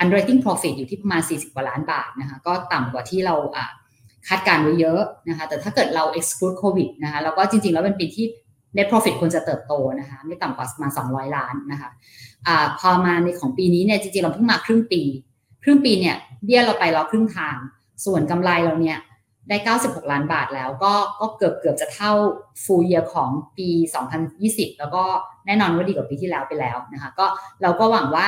[0.00, 3.34] underwriting profit อยู่ที่ประมาณ 40 กว่าล้านบาทนะคะก็ต่ำกว่าที่เรา
[4.28, 8.26] คาดการไว้เยอะนะคะแต่ถ้าเกิดเรา exclude โควิดนะคะแล้วก็จริงๆ แล้วเป็นปีที่
[8.76, 11.90] net profit ควรจะเติบโตนะคะไม่ต่ำกว่าประมาณ 200 ล้านนะคะ
[12.46, 15.02] อ่าพอมาในของปีนี้เนี่ยจริงๆ เราเพิ่งมาครึ่งปี
[15.62, 17.56] ครึ่งปีเนี่ยเบี้ยเราไปเราครึ่งทาง
[18.04, 18.98] ส่วนกำไรเราเนี่ย
[19.48, 22.12] ได้ 96 ล้านบาทแล้วก็ก็เกือบเกือบจะเท่า
[22.64, 23.68] ฟูเยียของปี
[24.24, 25.02] 2020 แล้วก็
[25.46, 27.26] แน่นอนว่าดีกว่าปีที่แล้วไปแล้วนะคะก็
[27.62, 28.24] เราก็หวังว่า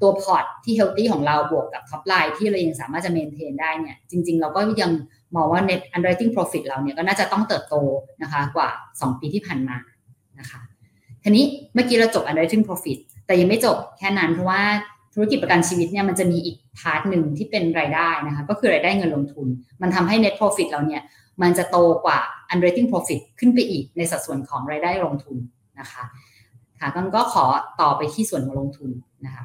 [0.00, 4.90] ตัวพอร์ตที่ healthy ของเราบวกกับ top line ที่เรายังสามารถจะ maintain ได้เนี่ยจริง ๆ เราก็ยัง
[5.36, 7.74] มองว่า net underwriting profit เราเนี่ยก็น่าจะต้องเติบโต
[8.22, 9.76] นะคะกว่า 2 ปีที่ผ่านมา
[10.38, 10.60] นะคะ
[11.22, 14.62] ทีนี้เมื่อกี้เราจบ underwriting profit แต่ยังไม่จบแค่นั้นเพราะว่า
[15.20, 19.46] ธุรกิจประกันชีวิตเนี่ยมันจะมีอีก part หนึ่งที่เป็นรายได้นะคะก็คือรายได้เงินลงทุน
[19.82, 21.02] มันทำให้ net profit เราเนี่ย
[21.42, 22.18] มันจะโตกว่า
[22.52, 25.36] underwriting profit ขึ้นไปอีกในสัดส่วนของรายได้ลงทุน
[25.80, 26.04] นะคะ
[26.80, 27.44] ค่ะก็ขอ
[27.80, 28.90] ต่อไปที่ส่วนของลงทุน
[29.26, 29.44] นะคะ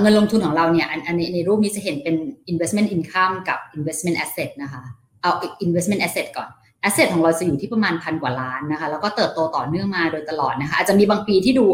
[0.00, 2.16] เงินลงทุนของเราเนี่ยอันในในรูปนี้จะเห็นเป็น
[2.52, 4.82] investment income กับ investment asset นะคะ
[5.22, 5.32] เอา
[5.66, 6.48] investment asset ก่อน
[6.86, 11.64] asset ของเราจะอยู่ที่ประมาณพันกว่าล้านนะคะ แล้วก็เติบโตต่อเนื่องมาโดยตลอดนะคะ อาจจะมีบางปีที่ดู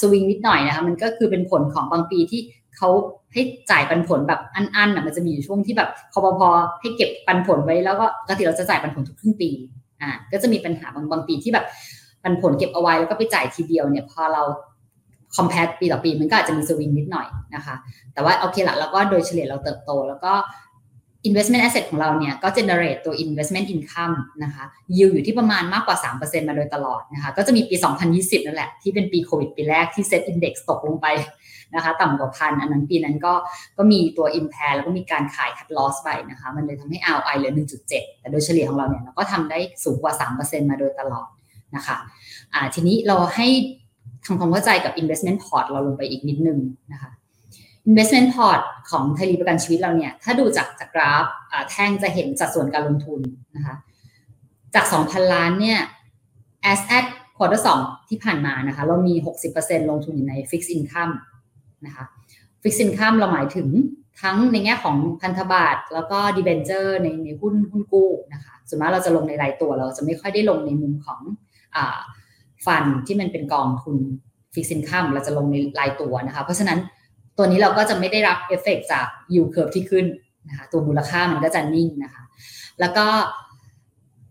[0.00, 2.40] สวิงนิดหน่อยนะคะ มันก็คือเป็นผลของบางปีที่
[2.76, 2.88] เขา
[3.32, 6.48] ให้จ่ายปันผลแบบอันๆอะมันจะมีอยู่ช่วงที่แบบคอปพอ
[6.80, 9.50] ให้เก็บปันผลไว้แล้วก็ปกติเราจะจ่ายปันผลทุกครึ่งปี
[10.00, 11.66] อ่า ก็จะมีปัญหาบางบางปีที่แบบ
[12.22, 14.42] ปันผลเก็บเอาไว้แล้วก็ไปจ่ายทีเดียวเนี่ยพอเรา
[15.36, 17.74] คอมเพลตปีต่อปีมันก็อาจจะมีสวิงนิดหน่อยนะคะ
[18.14, 20.32] แต่ว่าโอเคละแล้วก็โดยเฉลี่ยเราเติบโต แล้วก็
[21.28, 24.64] investment asset ของเราเนี่ยก็ generate ตัว investment income นะคะ
[24.96, 27.76] yield อยู่ที่ประมาณมากกว่า 3%มาโดยตลอดนะคะ ก็จะมีปี
[28.10, 31.06] 2020 นั่นแหละ ที่เป็นปีโควิดปีแรกที่ set index ตกลงไป
[31.74, 33.34] นะคะ ต่ำกว่าพัน อันนั้นปีนั้นก็
[33.78, 37.52] ก็มีตัว impair แล้วก็มีการขาย cut loss ไปนะคะ มันเลยทำให้ ROI เหลือ
[37.86, 41.28] 1.7 แต่โดยเฉลี่ยของเราเนี่ยเราก็ทำได้สูงกว่า 3%มาโดยตลอด
[41.76, 41.96] นะคะ
[42.54, 43.48] อ่าทีนี้เราให้
[44.24, 46.58] ทำความเข้าใจกับ investment port เราลงไปอีกนิดนึง
[46.92, 47.10] นะคะ
[47.88, 51.24] investment port ของไทยรีประกันชีวิตเราเนี่ย ถ้าดูจากจากกราฟ
[51.70, 53.20] แท่งจะเห็นสัดส่วนการลงทุน
[53.56, 53.76] นะคะ
[54.74, 55.80] จาก 2,000 ล้านเนี่ย
[56.72, 59.14] as at quarter 2ที่ผ่านมานะคะ เรามี
[59.52, 61.12] 60%ลงทุนอยู่ใน fixed income
[61.86, 62.04] นะคะ
[62.62, 63.68] fixed income เราหมายถึง
[64.22, 71.20] ทั้งในแง่ของพันธบัตรแล้วก็ debenture ในในหุ้นหุ้นกู้นะคะส่วนมากเราจะลงในรายตัวเราจะไม่ค่อยได้ลงในมุมของ
[72.66, 73.96] ฟันที่มันเป็นกองทุน
[74.54, 76.78] fixed income เราจะลงในรายตัวนะคะ เพราะฉะนั้น
[77.36, 80.06] ตัวนี้เราก็จะไม่ได้รับเอฟเฟกจาก yield curve ที่ขึ้น
[80.48, 82.22] นะคะตัวมูลค่ามันก็จะนิ่งนะคะ
[82.80, 83.06] แล้วก็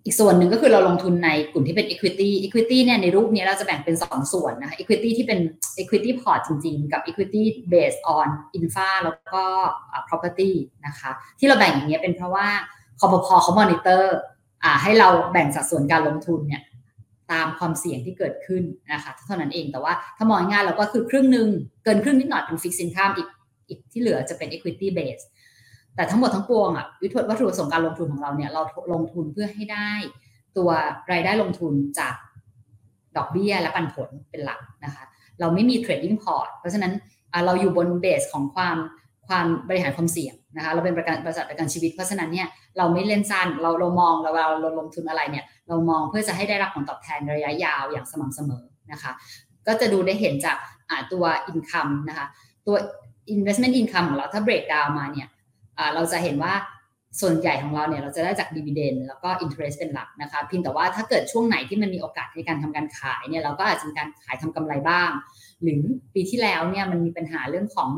[0.05, 5.39] อีกส่วนหนึ่งก็คือเราลงทุนในกลุ่มที่เป็น equity equity เนี่ยในรูปนี้เราจะแบ่งเป็น 2 ส่วนนะคะ equity ที่เป็น
[5.81, 9.43] equity port จริงๆ กับ equity based on infra แล้วก็
[10.09, 10.51] property
[10.85, 12.47] นะคะ ที่เราแบ่งอย่างนี้ยเป็นเพราะว่า
[12.99, 14.15] คอปพอเขามอนิเตอร์
[14.83, 16.61] ให้เราแบ่งสัดส่วนการลงทุนเนี่ย
[17.31, 18.63] ตามความเสี่ยงที่เกิดขึ้น
[18.93, 21.47] นะคะเท่านั้นเองแต่ว่าถ้ามองง่ายเราก็คือครึ่งหนึ่ง
[21.83, 23.29] เกินครึ่งนิดหน่อยเป็น fixed income อีก
[23.69, 25.23] อีกที่เหลือจะเป็น equity base
[25.95, 28.61] แต่ทั้งหมดทั้งปวงอะวิถีวัตถุประสงค์การลงทุนของเราเนี่ยเรา
[28.93, 29.91] ลงทุนเพื่อให้ได้
[30.57, 30.69] ตัว
[31.11, 32.15] รายได้ลงทุนจาก
[33.17, 35.03] ดอกเบี้ยและปันผลเป็นหลักนะคะ
[35.39, 36.93] เราไม่มี trading port เพราะฉะนั้น
[37.45, 38.77] เราอยู่บนเบสของความ
[39.27, 49.11] ความบริหารความเสี่ยง นะคะเราเป็นประกันบริษัทประกันชีวิตเพราะฉะนั้นเนี่ยเราไม่เล่นสั้นเราเรามองเราเราเราลงทุนอะไรเนี่ยเรามองเพื่อจะให้ได้รับผลตอบแทนระยะยาวอย่างสม่ำเสมอนะคะ
[49.67, 50.57] ก็จะดูได้เห็นจาก
[51.13, 52.27] ตัว income นะคะ
[52.67, 52.75] ตัว
[53.35, 55.27] investment income ของเราถ้า break down มาเนี่ย
[55.95, 56.53] เราจะเห็นว่า
[57.21, 65.09] ส่วนใหญ่ของเราเนี่ยเราจะได้จากดีเวเดนแล้วก็ interest เป็นหลักนะคะเพียงแต่ว่าถ้าเกิดช่วงไหนที่มันมีโอกาสในการทำการขายเนี่ยเราก็อาจจะมีการขายทำกำไรบ้าง
[65.63, 65.81] หรือ
[66.13, 67.89] ปีที่แล้วเนี่ยมันมีปัญหาเรื่องของ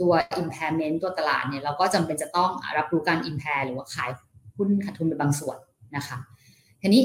[0.00, 4.10] ตัว impairment ตัวตลาดเนี่ยเราก็จำเป็นจะต้องรับรู้การ impair หรือว่าขาย
[4.56, 5.56] หุ้นขาดทุนไปบางส่วน
[5.96, 6.18] นะคะ
[6.82, 7.02] ทีนี้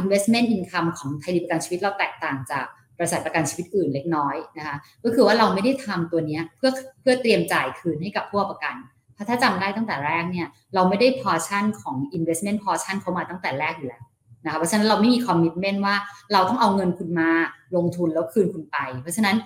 [0.00, 2.64] investment income ของไทยประกันชีวิตเราแตกต่างจาก
[2.98, 8.74] บริษัทประกันชีวิตอื่นเล็กน้อยนะคะก็คือว่าเราไม่ได้ทำตัวนี้เพื่อเพื่อเตรียมจ่ายคืนให้กับผู้ประกัน
[9.14, 14.02] เพราะถ้าจำได้ตั้งแต่แรกเนี่ยเราไม่ได้พอชั่นของ investment portion เขามาตั้งแต่แรกอยู่แล้ว
[14.44, 15.96] นะคะเพราะฉะนั้นเราไม่มี commitment ว่า
[16.32, 17.30] เราต้องเอาเงินคุณมา
[17.76, 19.36] ลงทุนแล้วคืนคุณไป เพราะฉะนั้น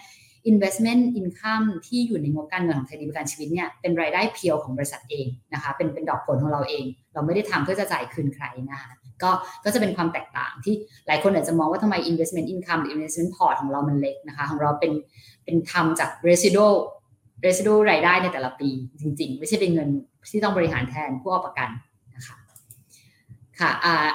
[0.50, 9.30] investment income ที่อยู่ในงบการเงินของไทยดีประกันชีวิตเนี่ยเป็นรายได้เพียวของบริษัทเองนะคะเป็นเป็นดอกผลของเราเอง เราไม่ได้ทำเพื่อจะจ่ายคืนใครนะคะก็
[9.64, 10.74] ก็จะเป็นความแตกต่างที่
[11.06, 14.92] หลายคนอาจจะมองว่าทำไม investment income หรือ investment port ของเรามันเล็กนะคะของเราเป็น
[15.44, 16.74] เป็นทำจาก residual
[17.46, 18.68] residual รายได้ในแต่ละปี
[19.00, 19.88] จริง ๆ ไม่ใช่เป็นเงิน
[20.30, 21.68] ที่ต้องบริหารแทนผู้เอาประกัน
[22.16, 22.36] นะคะ
[23.60, 24.08] ค่ะอ่า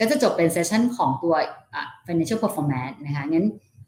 [0.00, 1.34] ก็จะจบเป็นเซสชันของตัว
[2.06, 3.46] financial performance นะคะงั้น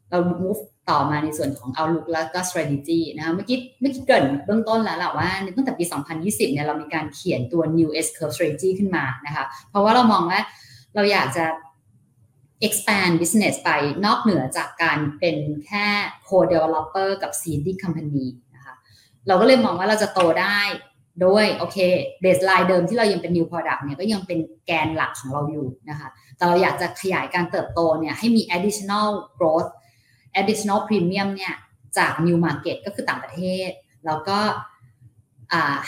[0.09, 5.83] เรา move ต่อมาในส่วนของ outlook แล้วก็ strategy นะคะเมื่อกี้เมื่อกี้เกินเบื้องต้นแล้วแหละว่าตั้งแต่ปี
[6.19, 10.39] 2020 เนี่ยเรามีการเขียนตัว new S curve strategy ขึ้นมานะคะเพราะว่าเรามองว่า
[10.95, 11.45] เราอยากจะ
[12.67, 13.69] expand business ไป
[14.05, 15.85] นอกเหนือจากการเป็นแค่
[16.27, 18.73] Core Developer กับ seeding company นะคะ
[19.27, 20.59] เราก็เลยมองว่าเราจะโตได้
[21.21, 21.77] โดยโอเค
[22.23, 29.69] baseline เดิมที่เรายังเป็น new product เนี่ยก็ยังเป็นแกนหลักของเราอยู่นะคะแต่เราอยากจะขยายการเติบโตเนี่ยให้มี additional growth
[30.39, 31.53] additional premium เนี่ย
[31.97, 33.69] จาก new market ก็คือต่างประเทศ
[34.05, 34.39] แล้วก็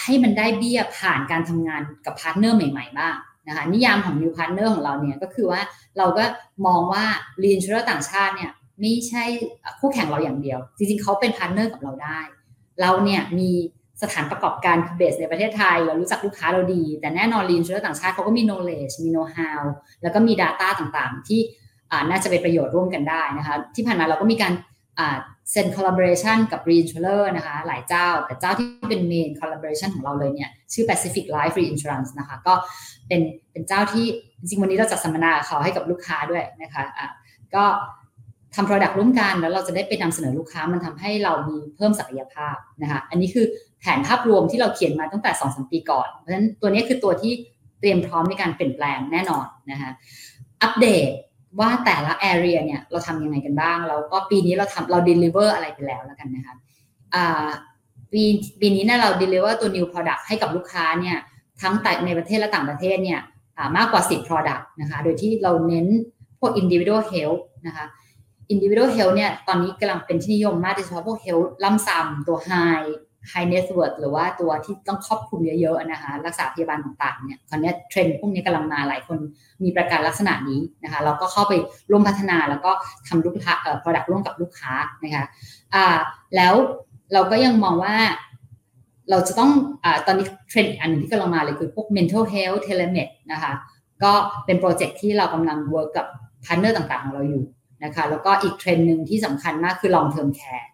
[0.02, 3.16] ให้มันได้เบี้ยผ่านการทำงานกับ partner ใหม่ๆบ้าง
[3.48, 5.62] นะคะนิยามของ new partner ของเราเนี่ยก็คือว่า
[5.98, 6.24] เราก็
[6.66, 7.06] มองว่า
[7.44, 9.24] reinsurer ต่างชาติเนี่ยไม่ใช่
[9.80, 12.20] คู่แข่งเราอย่างเดียว จริงๆ เขาเป็น partner กับเราได้
[12.82, 13.52] เราเนี่ยมี
[14.02, 19.62] สถานประกอบการ base ในประเทศไทย เรารู้จักลูกค้าเราดี แต่แน่นอน reinsurer ต่างชาติเขาก็มี knowledge มี know how
[20.02, 21.42] แล้วก็มี data ต่างๆ ที่
[22.10, 24.54] น่าจะเป็นประโยชน์ร่วมกันได้นะคะที่ผ่านมาเราก็มีการ
[25.52, 32.54] เซ็น collaboration กับ reinsurer นะคะหลายเจ้า แต่เจ้าที่เป็น main collaboration ของเราเลยเนี่ยชื่อ Pacific Life Reinsurance นะคะก็
[33.08, 34.06] เป็นเป็นเจ้าที่
[34.40, 37.08] จริงวันนี้เราจัดสัมมนาเขาให้กับลูกค้าด้วยนะคะะ
[37.56, 37.64] ก็
[38.56, 43.46] ทำ Product ร่วมกันแล้วเราจะได้ไปนำเสนอลูกค้ามันทำให้เรามีเพิ่มศักยภาพนะคะอันนี้คือ
[43.80, 47.34] แผนภาพรวมที่เราเขียนมาตั้งแต่2อสปีก่อน เพราะฉะนั้นตัวนี้คือตัวที่
[47.80, 49.92] เตรียมพร้อมในการเปลี่ยนแปลงแน่นอนนะคะ
[50.62, 51.10] อัปเดต
[51.60, 56.56] ว่าแต่ละ area เนี่ยเราทำยังไงกันบ้าง แล้วก็ปีนี้เราทำเรา deliver อะไรไปแล้วแล้วกันนะคะ
[58.12, 58.24] ปี
[58.60, 61.18] ปีนี้เนี่ยเรา deliver ตัว new product ให้กับลูกค้าเนี่ย
[61.62, 63.20] ทั้งแต่ในประเทศและต่างประเทศเนี่ย
[63.78, 65.88] มากกว่า 10 product นะคะโดยที่เราเน้น
[66.40, 67.86] พวก individual health นะคะ
[68.54, 72.88] individual health เนี่ยตอนนี้กำลังเป็นที่นิยมมากโดยเฉพาะพวก health ล่ำซ้ำตัว high
[73.32, 79.18] high net worth หรือว่าตัวที่ต้องครอบคลุมเยอะๆนะคะรักษาพยาบาลต่างๆเนี่ยตอนนี้เทรนด์พวกนี้กำลังมาหลายคน
[79.64, 81.54] มีประกันลักษณะนี้นะคะเราก็เข้าไป
[81.92, 82.72] ร่วมพัฒนาแล้วก็
[83.08, 85.26] ทำลูกค้าเอ่อ product ร่วมกับลูกค้านะคะ
[85.74, 85.86] อ่า
[86.36, 86.54] แล้ว
[87.14, 87.96] เราก็ยังมองว่า
[89.10, 89.52] เราจะต้อง
[89.84, 93.52] อ่าตอนนี้เทรนด์อีกอันหนึ่งที่กำลังมาเลยคือพวก mental health telemed นะคะ
[94.04, 94.14] ก็
[94.46, 96.08] เป็นโปรเจกต์ที่เรากำลัง work กับ
[96.46, 97.44] partner ต่างๆ ของเราอยู่
[97.84, 100.68] นะคะแล้วก็อีกเทรนด์หนึ่งที่สำคัญมากคือ long term care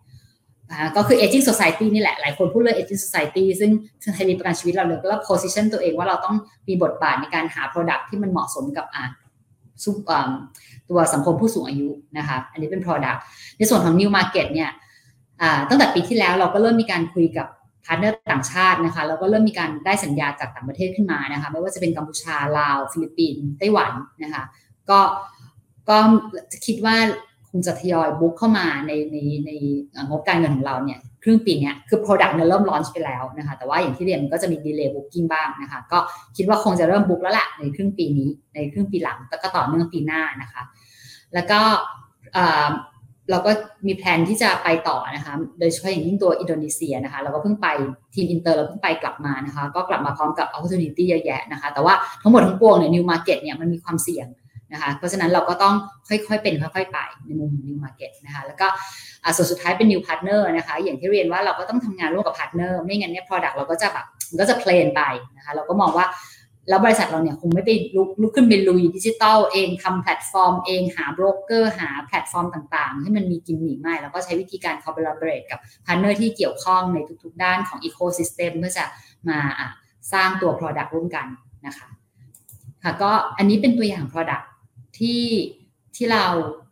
[0.95, 3.71] ก็คือ aging society นี่แหละ หลายคนพูดเรื่อง aging society ซึ่ง
[4.13, 6.35] ไทยรีประกันชีวิตเราเลยก็ position ตัวเองว่าเราต้อง
[6.67, 9.03] มีบทบาทในการหา product ที่มันเหมาะสมกับอ่า
[10.89, 13.19] ตัวสังคมผู้สูงอายุนะคะ อันนี้เป็น product
[13.57, 14.69] ในส่วนของ new market เนี่ย
[15.69, 17.47] ตั้งแต่ปีที่แล้วเราก็เริ่มมีการคุยกับ
[17.85, 23.91] partner ต่างชาตินะคะแล้วก็เริ่มมีการได้สัญญาจากต่างประเทศขึ้นมานะคะไม่ว่าจะเป็นกัมพูชาลาว ฟิลิปปินส์ไต้หวัน
[24.23, 24.43] นะคะ
[24.89, 24.99] ก็
[25.89, 25.97] ก็
[26.65, 26.95] คิดว่า
[27.51, 29.51] คงจะทยอย book เข้ามาในในใน
[30.09, 35.99] งบการเงินของเราเนี่ยครึ่งปีนี้คือ Product เนี่ยเริ่ม launch ไปแล้วนะคะแต่ว่าอย่างที่เรียนมันก็จะมี delay booking บ้างนะคะก็
[36.37, 40.61] คิดว่าคงจะเริ่ม book แล้วแหละในครึ่งปีนี้ในครึ่งปีหลังแล้วก็ต่อเนื่องปีหน้านะคะ
[41.33, 41.59] แล้วก็
[43.31, 43.51] เราก็
[43.87, 47.67] มีแผนที่จะไปต่อนะคะโดยเฉพาะอย่างยิ่งตัวอินโดนีเซียนะคะเราก็เพิ่งไป
[48.13, 54.27] ทีมอินเตอร์เราเพิ่งไปกลับมานะคะก็กลับมาพร้อมกับ opportunity เยอะแยะนะคะแต่ว่าทั้งหมดทั้งปวงเนี่ย new market เนี่ยมันมีความเสี่ยง
[54.73, 55.75] นะคะเพราะฉะนั้นเราก็ต้อง
[56.09, 58.67] ค่อยๆเป็นค่อยๆไปในมุม new market นะคะแล้วก็
[59.35, 64.05] ส่วนสุดท้ายเป็น new partner นะคะอย่างที่เรียนว่าเราก็ต้องทำงานร่วมกับ partner ไม่งั้นเนี่ย product เราก็จะแบบ
[64.39, 65.01] ก็จะ plain ไป
[65.37, 66.07] นะคะเราก็มองว่า
[66.69, 78.85] แล้วบริษัทเราเนี่ยคงไม่ไปลุกลุกขึ้นเป็นลุยดิจิตอลเองทำแพลตฟอร์มเองหาโบรกเกอร์หาแพลตฟอร์มต่างๆ ให้มันมีกินหนีไม่แล้วก็ใช้วิธีการ collaborate กับ partner ที่เกี่ยวข้องในทุกๆ ด้านของ ecosystem เพื่อจะ
[79.29, 79.39] มา
[80.13, 81.27] สร้างตัว product ร่วมกัน
[81.67, 81.87] นะคะ
[82.83, 84.45] ค่ะก็อันนี้เป็นตัวอย่าง product
[84.99, 85.21] ที่
[85.95, 86.25] ที่เรา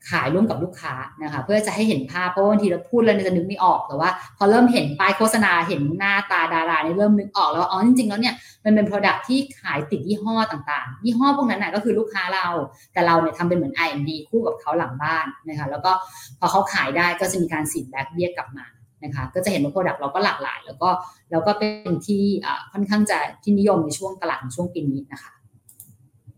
[0.10, 12.48] ขายร่วมกับลูกค้านะคะเพื่อจะให้เห็นภาพเพราะบางทีเราพูดแล้วจะนึกไม่ออกแต่ว่า พอเริ่มเห็นป้ายโฆษณาเห็นหน้าตาดาราเนี่ยเริ่มนึกออกแล้วอ๋อจริงๆแล้วเนี่ยมันเป็น Product ที่ขายติดยี่ห้อต่างๆ ยี่ห้อพวกนั้นนะก็คือลูกค้าเรา
[12.94, 15.92] แต่เราเนี่ยทำเป็นเหมือน I M D คู่กับเขาหลังบ้านนะคะแล้วก็
[16.40, 18.66] พอเขาขายได้ก็จะมีการ cede back เบี้ยกลับมา
[19.04, 20.90] นะคะก็จะเห็นว่า Product เราก็หลากหลาย แล้วก็
[21.32, 22.24] แล้วก็เป็นที่
[22.72, 25.32] ค่อนข้างจะที่นิยมในช่วงตลาดช่วงปีนี้นะคะ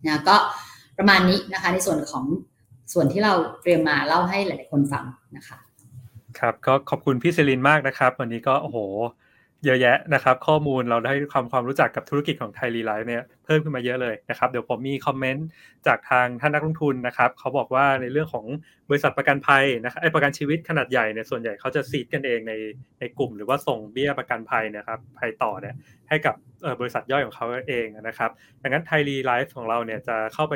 [0.06, 0.38] นะก็
[0.99, 2.25] ประมาณนี้นะคะ ในส่วนของ
[2.93, 5.05] ส่วนที่เราเตรียมมาเล่าให้หลาย ๆ คนฟัง
[5.38, 5.57] นะคะ
[6.39, 8.77] ครับก็ขอบคุณพี่เซลินมากนะครับ วันนี้ก็โอ้โห
[9.65, 15.47] เยอะแยะนะครับ ข้อมูลเราได้ความความรู้จักกับธุรกิจของไทยรีไลฟ์เนี่ยเพิ่มขึ้นมาเยอะเลยนะครับเดี๋ยวผมมีคอมเมนต์
[15.88, 18.45] จากทางท่านนักลงทุนนะครับเขาบอกว่าในเรื่องของ
[18.89, 22.53] บริษัทประกันภัยนะครับไอประกันชีวิตขนาดใหญ่เนี่ยส่วนใหญ่เขาจะซีดกันเองใน
[22.99, 25.75] ในกลุ่ม หรือว่าส่งเบี้ยประกันภัยนะครับภัยต่อเนี่ย
[26.09, 26.35] ให้กับ
[26.79, 28.29] บริษัทย่อยของเขาเองนะครับ
[28.62, 30.55] ดังนั้นไทยรีไลฟ์ของเราเนี่ยจะเข้าไป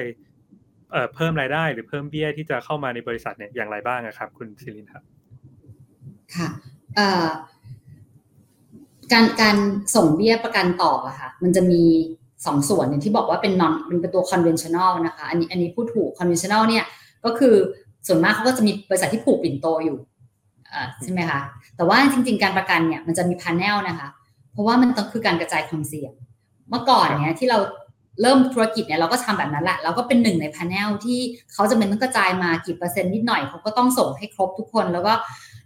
[1.16, 5.04] เพิ่มรายได้หรือเพิ่มเบี้ยที่จะเข้ามาในบริษัทเนี่ยอย่างไรบ้างครับ คุณซิลินครับ
[6.36, 6.50] ค่ะ
[9.12, 9.58] การการ
[9.96, 11.84] ส่งเบี้ยประกันต่ออะค่ะ มันจะมี
[12.46, 16.86] สองส่วนอย่างที่บอกว่าเป็น non เป็นตัว conventional นะคะ อันนี้อันนี้พูดถูก conventional เนี่ย
[17.26, 17.56] ก็คือ
[18.08, 19.98] ส่วนมากเขาก็จะมีบริษัทที่ผูกปิ่นโตอยู่
[21.04, 21.40] ใช่ไหมคะ
[21.76, 24.10] แต่ว่าจริง ๆ การประกันเนี่ยมันจะมี panel นะคะ
[24.52, 26.12] เพราะว่ามันต้องคือการกระจายความเสี่ยง
[26.70, 27.60] เมื่อก่อนเนี่ยที่เรา
[28.22, 31.20] เริ่มธุรกิจเนี่ยเราก็ทำแบบนั้นแหละเราก็เป็นหนึ่งใน panel ที่
[31.54, 35.14] เขาจะเป็นต้องกระจายมากี่เปอร์เซ็นต์นิดหน่อยเขาก็ต้องส่งให้ครบทุกคนแล้วก็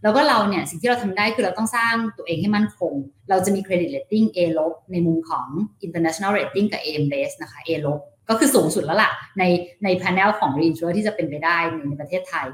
[0.03, 2.93] แล้วก็เราเนี่ยสิ่งที่เราทำได้คือเราต้องสร้างตัวเองให้มั่นคง
[3.29, 5.47] เราจะมี credit rating A ลบในมุมของ
[5.86, 9.43] international rating กับ AM Best นะคะ A ลบก็คือสูงสุดแล้วล่ะ ใน
[9.83, 12.47] ใน panel ของ reinsurer ที่จะเป็นไปได้ในในประเทศไทย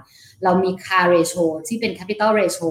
[0.43, 2.69] เรามี CAR ratio ที่เป็น capital ratio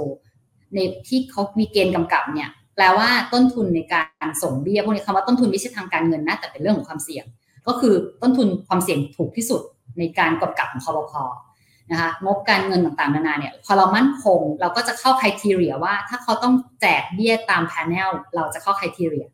[0.75, 7.25] ในที่เขามีเกณฑ์กำกับเนี่ย แปลว่าต้นทุนในการส่งเบี้ยพวกนี้คำว่าต้นทุนไม่ใช่ทางการเงินนะแต่เป็นเรื่องของความเสี่ยง
[7.67, 9.61] ก็คือต้นทุนความเสี่ยงถูกที่สุด
[9.99, 11.13] ในการกำกับของคปภ.
[11.91, 19.27] นะคะงบการเงินต่างๆนานาเนี่ยพอเรามั่นคง เราก็จะเข้า criteria ว่า ถ้าเขาต้องแจกเบี้ยตามแผนลเราจะเข้าคุณทีเรีย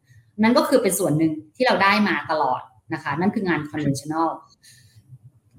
[0.43, 2.61] นั่นก็คือเป็นส่วนหนึ่งที่เราได้มาตลอด
[2.95, 4.29] นะคะ นั่นคืองาน conventional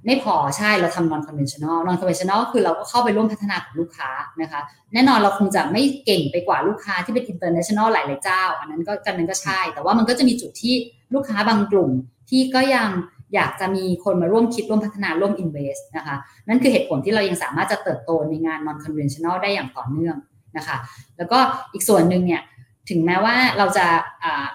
[0.06, 4.10] ไม่พอใช่เราทำ non conventional non conventional คือเราก็เข้าไปร่วมพัฒนากับลูกค้า
[4.42, 4.62] นะคะ
[4.94, 10.76] แน่นอนเราคงจะไม่เก่งไปกว่าลูกค้าที่เป็น international หลายๆเจ้า อันนั้นก็กันนั้นก็ใช่ แต่ว่ามันก็จะมีจุดที่
[11.14, 11.92] ลูกค้าบางกลุ่ม
[12.30, 12.88] ที่ก็ยัง
[13.36, 16.16] อยากจะมีคนมาร่วมคิดร่วมพัฒนาร่วม invest นะคะ
[16.48, 20.16] นั่นคือเหตุผลที่เรายังสามารถจะเติบโตในงาน non conventional ได้อย่างต่อเนื่อง
[20.58, 20.78] นะคะ
[21.18, 21.40] แล้วก็
[21.74, 22.42] อีกส่วนหนึ่งเนี่ย
[22.90, 23.86] ถึงแม้ว่าเราจะ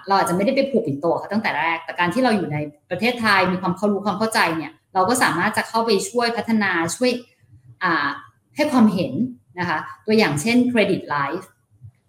[0.07, 2.57] เราอาจจะไม่ได้ไปผูกปิ่นโตเขาตั้งแต่แรก แต่การที่เราอยู่ใน
[2.90, 7.11] ประเทศไทยมีความเข้ารู้ความเข้าใจเนี่ย เราก็สามารถจะเข้าไปช่วยพัฒนาช่วย
[8.57, 9.12] ให้ความเห็น
[9.59, 11.46] นะคะตัวอย่างเช่น Credit Life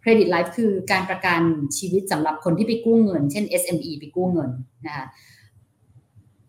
[0.04, 1.42] Credit Life คือการประกัน
[1.78, 4.50] ชีวิตสำหรับคนที่ไปกู้เงิน เช่น SME ไปกู้เงิน
[4.86, 5.06] นะคะ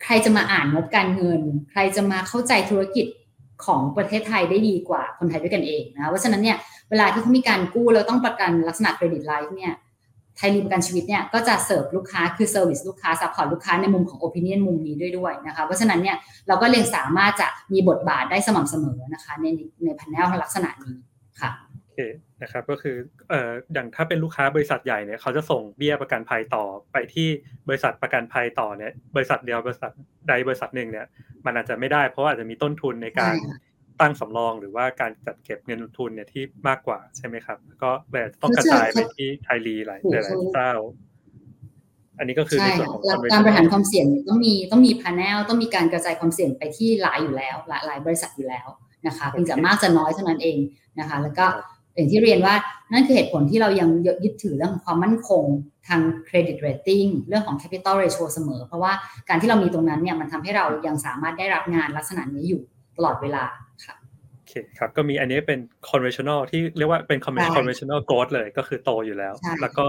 [0.05, 3.07] ใครจะมาอ่านงบการเงิน ใครจะมาเข้าใจธุรกิจ
[3.65, 6.57] ของประเทศไทยได้ดีกว่าคนไทยด้วยกันเองนะเพราะฉะนั้นเนี่ย
[6.91, 9.75] เวลาที่เขามีการกู้แล้วต้องประกันลักษณะ credit life เนี่ย
[10.37, 16.17] ไทยรีประกันชีวิตเนี่ยก็จะเสิร์ฟลูกค้าคือ service ลูกค้า support ลูกค้าในมุมของ opinion มุมนี้ด้วยด้วยนะคะเพราะฉะนั้นเนี่ย
[16.49, 19.47] เราก็เลยสามารถจะมีบทบาทได้สม่ำเสมอนะคะใน
[19.85, 20.97] ใน panel ลักษณะนี้
[21.41, 21.51] ค่ะ
[21.83, 21.99] โอเค
[22.43, 22.97] นะครับก็คือ
[23.29, 27.29] เอ่ออย่างถ้าเป็นลูกค้าบริษัทใหญ่เนี่ยเขาจะส่งเบี้ยประกันภัยต่อไปที่
[27.69, 29.91] บริษัทประกันภัยต่อเนี่ยบริษัทเดียวบริษัท
[30.29, 31.07] ใดบริษัทหนึ่งเนี่ย
[31.47, 33.35] มันอาจจะไม่ได้เพราะอาจจะมีต้นทุนในการ
[34.01, 40.73] ตั้งสำรองหรือว่าการจัดเก็บเงินทุนเนี่ยที่มากกว่าใช่ไหมครับ ก็แบบต้องกระจายไปที่ไทยรีหลายหลายเจ้า
[42.19, 48.67] อันนี้ก็คือในส่วนของการบริหารความเสี่ยงต้องมีต้องมี panel ต้องมีการกระจายความเสี่ยงไปที่หลายอยู่แล้วหลายหลายบริษัทอยู่แล้ว
[49.07, 50.59] นะคะเพียงแต่มากจะน้อยเท่านั้นเอง
[50.99, 51.47] นะคะ แล้วก็
[51.95, 52.55] อย่างที่เรียนว่า
[52.93, 53.89] นั่นคือเหตุผลที่เรายัง
[54.25, 55.45] ยึดถือเรื่องของความมั่นคง
[55.89, 58.93] ทางเครดิตเรตติ้งเรื่องของ capital ratio เสมอ เพราะว่า
[59.29, 62.61] การที่เรามีตรงนั้นเนี่ยมันทำให้เรายังสามารถได้รับงานลักษณะนี้อยู่
[62.97, 63.45] ตลอดเวลา
[64.57, 67.19] ค่ะเคครับ ก็มีอันนี้เป็น conventional ที่เรียกว่าเป็น
[67.57, 69.87] conventional growth เลยก็คือโตอยู่แล้ว แล้วก็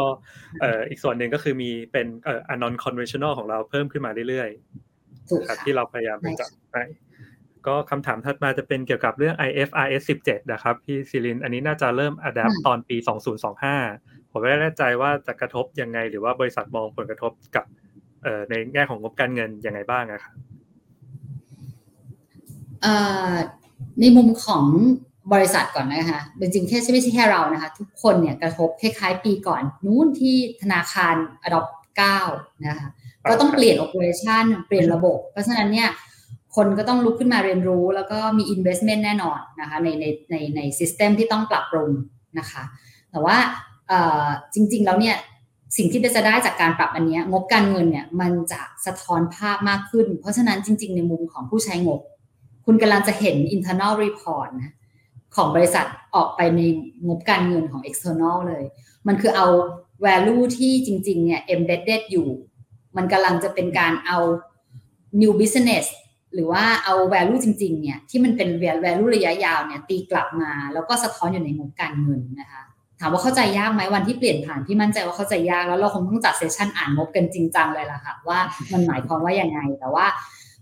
[0.62, 6.77] เอ่ออีกส่วนหนึ่งก็คือมีเป็นเอ่อ non conventional ของเราเพิ่มขึ้นมาเรื่อยๆครับที่เราพยายามไปจับไป
[7.67, 12.97] ก็คำถามถัดมาจะเป็นเกี่ยวกับเรื่อง IFRS 17 นะครับ พี่ซิลิน อันนี้น่าจะเริ่ม adapt ตอนปี
[13.65, 17.65] 2025 ผมไม่แน่ใจว่าจะกระทบยังไง หรือว่าบริษัทมองผลกระทบกับ
[18.23, 20.36] เอ่อในแง่ของงบการเงินยังไงบ้างอะครับ
[23.99, 24.65] ในมุมของ
[25.33, 31.15] บริษัทก่อนนะคะจริงๆแค่ไม่ใช่แค่เรานะคะ ทุกคนเนี่ยกระทบคล้ายๆปีก่อน นู้นที่ธนาคาร
[31.47, 31.71] adopt
[32.17, 32.87] 9นะคะ
[33.29, 35.89] ก็ต้องเปลี่ยน operation เปลี่ยนระบบ เพราะฉะนั้นเนี่ย
[36.55, 41.91] คนก็ต้องลุกขึ้นมาเรียนรู้ แล้วก็มี investment แน่นอนนะคะในในในใน system ที่ต้องปรับปรุง
[42.39, 42.63] นะคะ
[43.11, 43.37] แต่ว่า
[44.53, 45.15] จริงๆแล้วเนี่ย
[45.77, 52.01] สิ่งที่จะได้จากการปรับอันนี้งบการเงินเนี่ยมันจะสะท้อนภาพมากขึ้น เพราะฉะนั้นจริง ๆ ในมุมของผู้ใช้งบ
[52.69, 54.73] คุณกำลังจะเห็น internal report นะ
[55.36, 56.62] ของบริษัทออกไปใน
[57.08, 58.63] งบการเงินของ external เลย
[59.08, 59.47] มันคือเอา
[60.06, 62.27] value ที่จริง ๆ เนี่ย embedded อยู่
[62.97, 64.17] มันกำลังจะเป็นการเอา
[65.21, 65.86] new business
[66.34, 68.49] หรือว่าเอา value จริง ๆ เนี่ย ที่มันเป็น
[68.84, 72.62] value ระยะยาวเนี่ย ตีกลับมา แล้วก็สะท้อนอยู่ในงบการเงินนะคะ
[72.99, 78.39] ถามว่าเข้าใจยากไหมวันที่เปลี่ยนผ่านพี่มั่นใจว่าเข้าใจยากแล้วเราคงต้องจัด session อ่านงบกันจริงจังเลยล่ะค่ะ ว่า
[78.73, 80.06] มันหมายความว่ายังไงแต่ว่า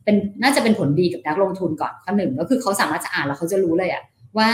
[0.05, 4.03] เป็นน่าจะเป็นผลดีกับนักลงทุนก่อนข้อหนึ่งก็คือเขาสามารถจะอ่านแล้วเขาจะรู้เลยอะ
[4.37, 4.49] ว่า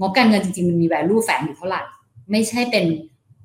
[0.00, 1.80] งบการเงินจริงๆ มันมี value แฝงอยู่เท่าไหร่
[2.30, 2.84] ไม่ใช่เป็น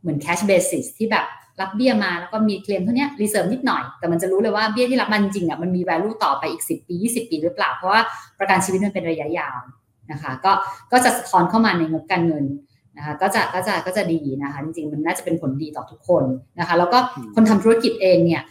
[0.01, 1.25] เหมือน cash basis ที่แบบ
[1.61, 8.01] รับเบี้ยมาแล้วก็มีเคลมเท่านี้ reserve นิดหน่อย แต่มันจะรู้เลยว่าเบี้ยที่รับมันจริงอะมันมี value ต่อไปอีก 10 ปี 20 ปีหรือเปล่า เพราะว่า
[8.39, 9.59] ประกันชีวิตมันเป็นระยะยาว
[10.11, 10.51] นะคะก็
[10.91, 12.45] ก็จะสะท้อนเข้ามาในงบการเงิน
[12.97, 16.23] นะคะก็จะก็จะก็จะดีนะคะจริงๆ มันน่าจะเป็นผลดีต่อทุกคน
[16.59, 16.97] นะคะแล้วก็
[17.35, 18.41] คนทำธุรกิจเองเนี่ย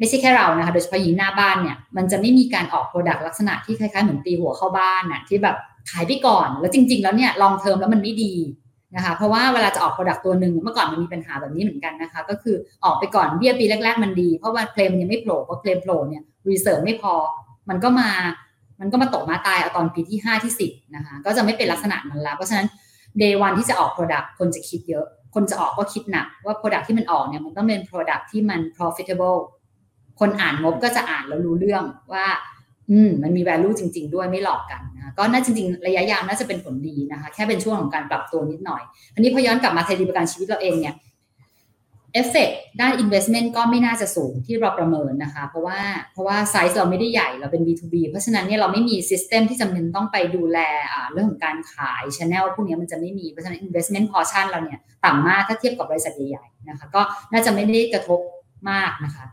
[0.00, 5.56] ไม่ใช่แค่เรานะคะโดยเฉพาะยิงหน้าบ้านเนี่ยมันจะไม่มีการออก product ลักษณะที่คล้ายๆเหมือนตีหัวเข้าบ้านน่ะที่แบบ
[5.90, 8.34] ขายไปก่อน แล้วจริง ๆ แล้วเนี่ย long term แล้วมันไม่ดี
[8.96, 17.14] นะคะเพราะว่าเวลาจะออก product ตัวหนึ่งเมื่อก่อนมันมีปัญหาแบบนี้เหมือนกันนะคะก็คือออกไปก่อนเบี้ยปีแรก ๆ มันดี เพราะว่าเคลมยังไม่โผล่เพราะเคลมโผล่เนี่ยreserve ไม่พอ
[17.68, 18.10] มันก็มา
[18.80, 22.66] มันก็มาตกมาตายเอาตอนปีที่ 5 ที่ 10นะคะก็จะไม่เป็นลักษณะนั้นแล้วเพราะฉะนั้น
[23.18, 29.38] day one ที่จะออก product คนจะคิดเยอะ คนจะออกก็คิดหนักว่า product ที่มันออกเนี่ยมันต้องเป็น product ที่มัน profitable
[30.20, 32.26] คนอ่านงบก็จะอ่านแล้วรู้เรื่องว่า
[32.90, 38.82] อืมมันมี value จริง ๆ ด้วยไม่หลอกกันนะก็น่าจริง ๆ ระยะยาวน่าจะเป็นผลดีนะคะ แค่เป็นช่วงของการปรับตัวนิดหน่อย
[39.14, 40.94] อันนี้พอย้อนกลับมาไทยรีประกันชีวิตเราเองเนี่ย
[42.14, 45.80] เอฟเฟกด้าน investment ก็ไม่น่าจะสูงที่เราประเมินนะคะ เพราะว่า
[46.12, 50.58] เพราะว่าไซส์เราไม่ได้ใหญ่เราเป็น B2B เพราะฉะนั้นเนี่ยเราไม่มี system ที่จำเป็นต้องไปดูแล
[51.12, 57.02] เรื่องของการขาย channel พวกนี้มันจะไม่มี เพราะฉะนั้น investment portion เราเนี่ยต่ำมากถ้าเทียบกับบริษัทใหญ่ๆนะคะก็
[57.32, 58.20] น่าจะไม่ได้กระทบ
[58.70, 59.24] มากนะคะ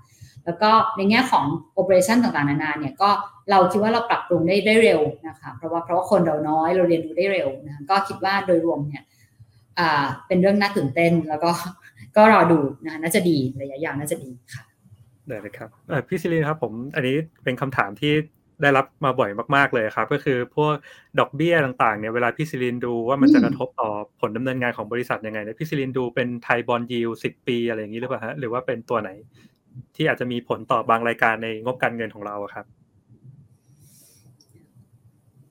[0.47, 3.09] แล้วก็ในแง่ของ operation ต่างๆนานาเนี่ยก็
[3.51, 9.03] เราคิดว่าเราปรับปรุงได้ได้เร็วนะคะเพราะว่าเพราะว่าคนเราน้อยเราเรียนรู้ได้เร็วนะคะก็คิดว่าโดยรวมเนี่ย
[10.27, 11.51] เป็นเรื่องน่าตื่นเต้นแล้วก็
[12.17, 14.63] ก็รอดูนะน่าจะดีระยะยาวน่าจะดีค่ะ
[15.27, 15.69] ได้เลยครับ
[16.07, 18.13] พี่ซิลินครับผมอันนี้เป็นคำถามที่
[18.61, 20.73] ได้รับมาบ่อยมากๆเลยครับ ก็คือพวก
[21.19, 23.89] ดอกเบี้ยต่างๆเนี่ยเวลาพี่ซิลินดูว่ามันจะกระทบต่อ
[24.19, 29.09] ผลดำเนินงานของบริษัทยังไงเนี่ยพี่ซิลินดูเป็นไทยบอลยิวสิบปีอะไรอย่างนี้หรือเปล่าฮะหรือว่าเป็นตัวไหน
[29.95, 32.65] ที่อาจจะมีผลต่อบางรายการในงบการเงินของเราครับ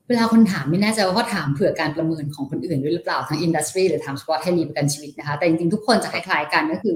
[0.09, 6.95] เวลาคนถามไม่แน่ใจว่าเขาถามเผื่อการประเมินของคนอื่นด้วยหรือเปล่าทั้ง industry หรือถามเฉพาะไทยรีประกันชีวิตนะคะ แต่จริงๆทุกคนจะคล้ายๆกันก็คือ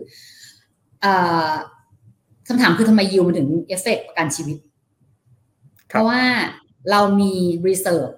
[2.49, 4.59] คำถามคือทำไมยิวมันถึงเอฟเฟกประกันชีวิต
[5.89, 6.23] เพราะว่า
[6.91, 7.33] เรามี
[7.67, 8.13] reserve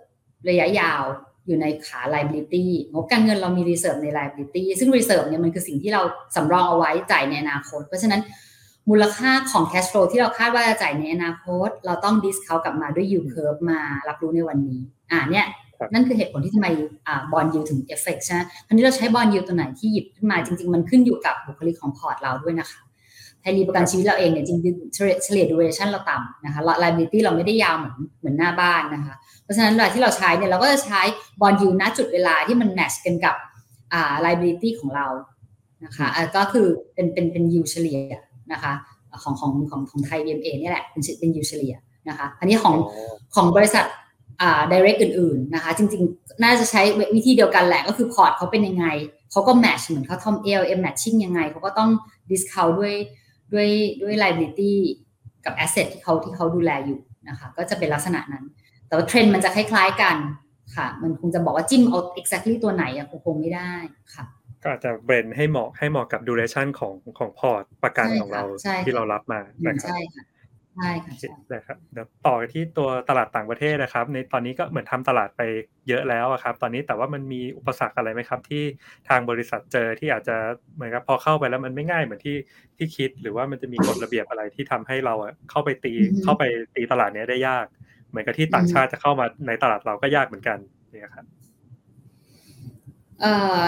[0.49, 1.03] ระยะยาว
[1.47, 6.03] อยู่ในขา liability งบการเงินเรามี reserve ใน liability ซึ่ง reserve เนี่ยมันคือสิ่งที่เรา
[6.37, 8.21] สำรองเอาไว้จ่ายในอนาคต เพราะฉะนั้น
[8.91, 14.81] มูลค่าของ cash flow ที่เราคาดว่าจะจ่ายในอนาคต เราต้อง discount กลับมาด้วย yield curve มารับรู้ในวันนี้
[15.11, 15.47] อ่าเนี่ย
[15.93, 16.69] นั่นคือเหตุผลที่ทำไม
[17.07, 22.81] อ่า bond yield ถึงเอฟเฟกใช่ไหมคราวนี้เราใช้ bond yield ตัวไหนที่หยิบขึ้นมาจริง ๆ มันขึ้นอยู่กับบุคลิกของพอร์ตเราด้วยนะคะ
[23.41, 31.01] ไทยรีประกันชีวิตเราเองเนี่ยจริงๆเฉลี่ย duration เราต่ำนะคะ liability เราไม่ได้ยาวเหมือนเหมือนหน้าบ้านนะคะ เพราะฉะนั้นเวลาที่เราใช้เนี่ยเราก็จะใช้
[31.41, 33.37] bond yield ณจุดเวลาที่มัน match กันกับ
[33.93, 35.07] อ่า liability ของเรา
[35.85, 37.99] นะคะก็คือเป็นเป็นเป็นยูเฉลี่ย
[38.53, 38.73] นะคะ
[39.23, 41.75] ของของของของไทย BMA นี่แหละเป็นเป็นยูเฉลี่ย
[42.09, 42.75] นะคะอันนี้ของ
[43.35, 43.85] ของบริษัท
[44.41, 46.83] อ่า direct อื่นๆนะคะจริงๆ น่าจะใช้
[47.15, 48.87] วิธีเดียวกันแหละก็คือพอร์ตเขาเป็นยังไง
[49.31, 51.91] เขาก็แมทช์เหมือนเขาทำ ALM matching ยังไงเขาก็ต้อง
[52.31, 52.95] discount ด้วย
[53.53, 53.69] ด้วย
[54.03, 54.73] ด้วย liability
[55.45, 56.99] กับ asset ที่เขาที่เขาดูแลอยู่
[57.29, 58.45] นะคะก็จะเป็นลักษณะนั้น
[58.87, 60.17] แต่ว่าเทรนด์มันจะคล้ายๆกัน
[60.77, 63.73] ค่ะ มันคงจะบอกว่าจิ้มเอา exactly ตัวไหนอะคงไม่ได้
[64.15, 64.25] ค่ะ
[64.63, 68.43] ก็อาจจะเบรนให้เหมาะให้เหมาะกับ duration ของของพอร์ตประกันของเรา
[68.85, 70.25] ที่เรารับมานะครับใช่ค่ะ
[70.77, 71.15] ใช่ค่ะ
[71.49, 75.43] ใช่ครับเดี๋ยวต่อที่ตัวตลาดต่างประเทศนะครับ ในตอนนี้ก็เหมือนทำตลาดไป
[75.89, 78.63] เยอะแล้วครับ ตอนนี้แต่ว่ามันมีอุปสรรคอะไรไหมครับ ที่
[79.09, 80.37] ทางบริษัทเจอที่อาจจะ
[80.75, 82.37] เหมือนกับพอเข้าไปแล้วมันไม่ง่ายเหมือนที่
[82.77, 85.15] ที่คิด หรือว่ามันจะมีกฎระเบียบอะไรที่ทำให้เรา
[85.51, 85.93] เข้าไปตี
[86.25, 86.43] เข้าไป
[86.75, 87.67] ตีตลาดนี้ได้ยาก
[88.11, 90.59] เหมือนกับที่ต่างชาติจะเข้ามาในตลาดเราก็ยากเหมือนกัน
[90.93, 91.27] นี่ครับ
[93.21, 93.63] เอ่อ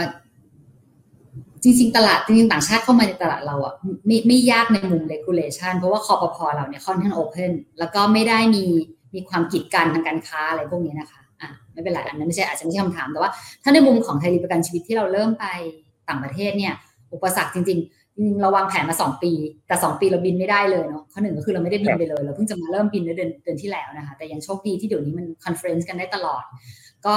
[1.64, 3.74] จริง ๆ ตลาดจริงๆต่างชาติเข้ามาในตลาดเราอะ
[4.06, 8.64] ไม่ไม่ยากในมุม regulation เพราะว่าคอปพอเราเนี่ยค่อนข้าง open แล้วก็ไม่ได้มี
[9.14, 13.30] มีความกีดกันทางการค้าอะไรพวกนี้นะคะอะไม่เป็นไรอันนั้นไม่ใช่อาจจะไม่ใช่คำถามแต่ว่า
[13.62, 15.46] ถ้าในมุมของไทยรีประกันชีวิตที่เราเริ่มไป
[16.08, 16.74] ต่างประเทศเนี่ย
[17.12, 19.32] อุปสรรคจริงๆเราวางแผนมา 2 ปี
[19.66, 26.42] แต่ 2 ปีเราบินไม่ได้เลยเนาะข้อหนึ่งก็คือเราไม่ได้บินไปเลย เราเพิ่งจะมาเริ่มบินเดือนเดือนที่แล้วนะคะแต่ยังโชคดีที่เดี๋ยวนี้มัน conference กันได้ตลอด
[27.06, 27.14] ก็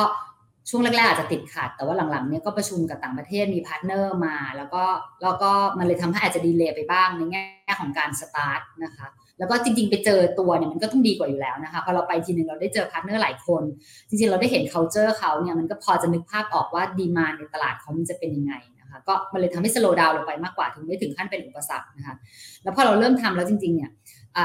[0.69, 4.83] ช่วงแรกๆอาจจะติดขัด แต่ว่าหลังๆเนี่ยก็ประชุมกับต่างประเทศมี partner มา แล้วก็
[5.23, 7.43] แล้วก็มันเลยทำให้อาจจะ delay ไปบ้างในแง่
[7.79, 9.07] ของการสตาร์ทนะคะ
[9.39, 13.63] แล้วก็จริงๆ ไปเจอตัวเนี่ยมันก็ต้องดีกว่าอยู่แล้วนะคะพอเราไปทีนึงเราได้เจอ partner หลายคน
[14.07, 22.15] จริงๆ เราได้เห็น culture เขาเนี่ยมันก็พอจะนึกภาพออกว่า demand ในตลาดเขามันจะเป็นยังไงนะคะก็มันเลยทำให้ slow down ลงไปมากกว่าถึงไม่ถึงขั้นเป็นอุปสรรคนะคะ
[22.63, 23.91] แล้วพอเราเริ่มทำแล้วจริงๆเนี่ย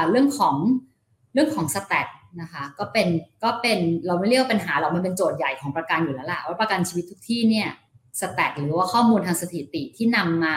[0.09, 0.55] เรื่องของ
[1.33, 2.07] เรื่องของสแตท
[2.41, 3.07] นะคะ ก็เป็น
[3.43, 7.69] ก็เป็นเราไม่เรียกปัญหาเรามันเป็นโจทย์ใหญ่ของประกันอยู่แล้วแหละว่าประกันชีวิตทุกที่เนี่ย
[8.19, 10.55] สแตทหรือว่าข้อมูลทางสถิติที่นำมา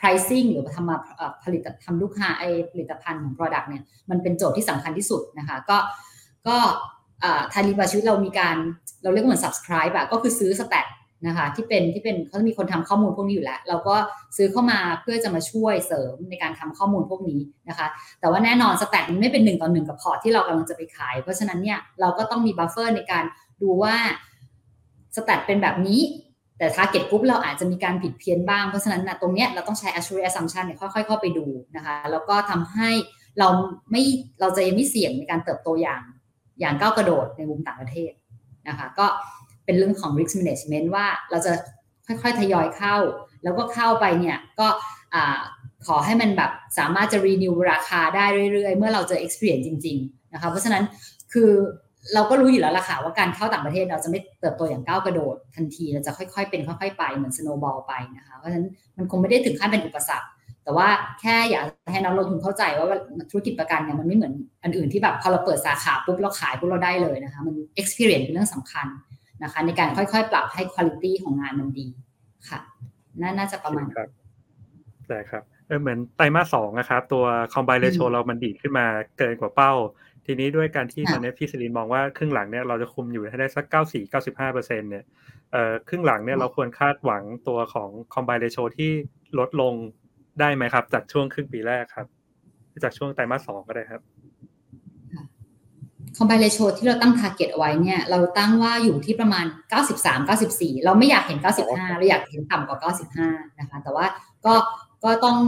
[0.00, 0.96] pricing หรือทำมา
[1.44, 5.78] ผลิตทำลูกค้าไอผลิตภัณฑ์ของ product เนี่ยมันเป็นโจทย์ที่สำคัญที่สุดนะคะก็
[6.48, 6.56] ก็
[7.52, 8.56] ทารีบาชีวิตเรามีการ
[9.02, 10.86] เราเรียกเหมือน subscribe อะก็คือซื้อสแตท
[11.26, 13.96] นะคะ ที่เป็นที่เป็นเขาจะมีคนทำข้อมูลพวกนี้อยู่แล้ว เราก็
[14.36, 17.86] ซื้อเข้ามาเพื่อจะมาช่วยเสริมในการทำข้อมูลพวกนี้นะคะ
[18.20, 23.24] แต่ว่าแน่นอน stat มันไม่เป็นหนึ่งต่อหนึ่งกับพอร์ตที่เรากำลังจะไปขาย เพราะฉะนั้นเนี่ยเราก็ต้องมี buffer ในการ
[23.62, 23.94] ดูว่า
[25.16, 26.00] stat เป็นแบบนี้
[26.58, 31.46] แต่ target group เราอาจจะมีการผิดเพี้ยนบ้าง เพราะฉะนั้นนะตรงเนี้ยเราต้องใช้ actuarial assumption เนี่ยค่อยๆเข้าไปดู
[31.76, 32.90] นะคะ แล้วก็ทำให้
[33.38, 33.48] เรา
[33.90, 34.02] ไม่
[34.40, 36.02] เราจะยังไม่เสี่ยงในการเติบโตอย่าง
[36.60, 38.12] อย่างก้าวกระโดดในมุมต่างประเทศ
[38.68, 39.06] นะคะ ก็
[39.66, 41.52] เป็นเรื่องของ risk management ว่าเราจะ
[42.06, 42.96] ค่อยๆ ทยอยเข้า
[43.44, 44.68] แล้วก็เข้าไปเนี่ยก็
[45.86, 50.84] ขอให้มันแบบสามารถจะ renew ราคาได้เรื่อยๆ เมื่อเราเจอ experience จริงๆนะคะเพราะฉะนั้น
[51.32, 51.50] คือ
[52.14, 60.28] เราก็รู้อยู่แล้วล่ะค่ะว่าการเข้าต่างประเทศเราจะไม่เติบโตอย่างก้าวกระโดดทันทีเราจะค่อยๆ เป็นค่อยๆ ไปเหมือน snowball ไปนะคะเพราะฉะนั้นมันคงไม่ได้ถึงขั้นเป็นอุปสรรค
[60.64, 60.88] แต่ว่า
[61.20, 62.86] แค่อยากให้นักลงทุนเข้าใจว่า
[63.30, 64.32] ธุรกิจประกันเนี่ยมันไม่เหมือน
[64.64, 68.86] อันอื่นที่แบบพอเราเปิดสาขาปุ๊บเราขายปุ๊บเราได้เลยนะคะมัน experience เป็นเรื่องสำคัญ
[69.42, 71.86] นะคะในการค่อยๆ ปรับให้คุณภาพของงานมันดี
[72.48, 72.60] ค่ะ
[73.38, 74.08] น่าจะประมาณครับ
[75.08, 77.24] ได้ครับเออเหมือนไตรมาสสองนะครับ ตัว
[77.54, 78.86] combine ratio เรามันดีขึ้นมา
[79.18, 79.72] เกินกว่าเป้า
[80.26, 85.04] ทีนี้ด้วยการที่ตอนนี้พี่สลินมองว่าครึ่งหลังเนี่ยเราจะคุมอยู่ให้ได้สักเก้าสี่เก้าสิบห้าเปอร์เซ็นเนี่ย
[85.52, 88.90] เอ่อครึ่งหลังเนี่ยเราควรคาดหวังตัวของ combine ratio ที่
[89.38, 89.74] ลดลง
[90.40, 92.06] ได้ไหมครับ จากช่วงครึ่งปีแรกครับ
[92.82, 94.02] จากช่วงไตรมาสสองก็ได้ครับ
[96.16, 99.44] combined ratio ที่เราตั้ง target เอาไว้เนี่ยเราตั้งว่าอยู่ที่ประมาณ
[99.90, 102.78] 93 94 เราไม่อยากเห็น 95 เราอยากเห็นต่ำกว่า
[103.18, 104.06] 95 นะคะ แต่ว่า
[104.46, 104.54] ก็
[105.04, 105.38] ก็ต้อง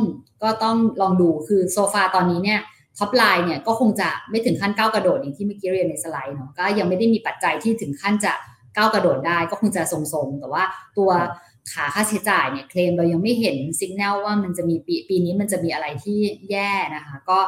[0.43, 2.61] ก็ต้องลองดูคือ so far ตอนนี้เนี่ย
[2.99, 8.33] top line เนี่ยก็คงจะไม่ถึงขั้นก้าวกระโดดอย่างที่เมื่อกี้เรียนในสไลด์เนาะก็ยังไม่ได้มีปัจจัยที่ถึงขั้นจะ
[8.77, 10.63] ก้าวกระโดดได้ก็คงจะทรงๆ แต่ว่า
[10.99, 11.11] ตัว
[11.73, 16.19] ขาค่าใช้จ่ายเนี่ยเคลมเรายังไม่เห็นสัญญาณว่ามันจะมีปีปีนี้มันจะมีอะไรที่
[16.51, 17.39] แย่นะคะ ก็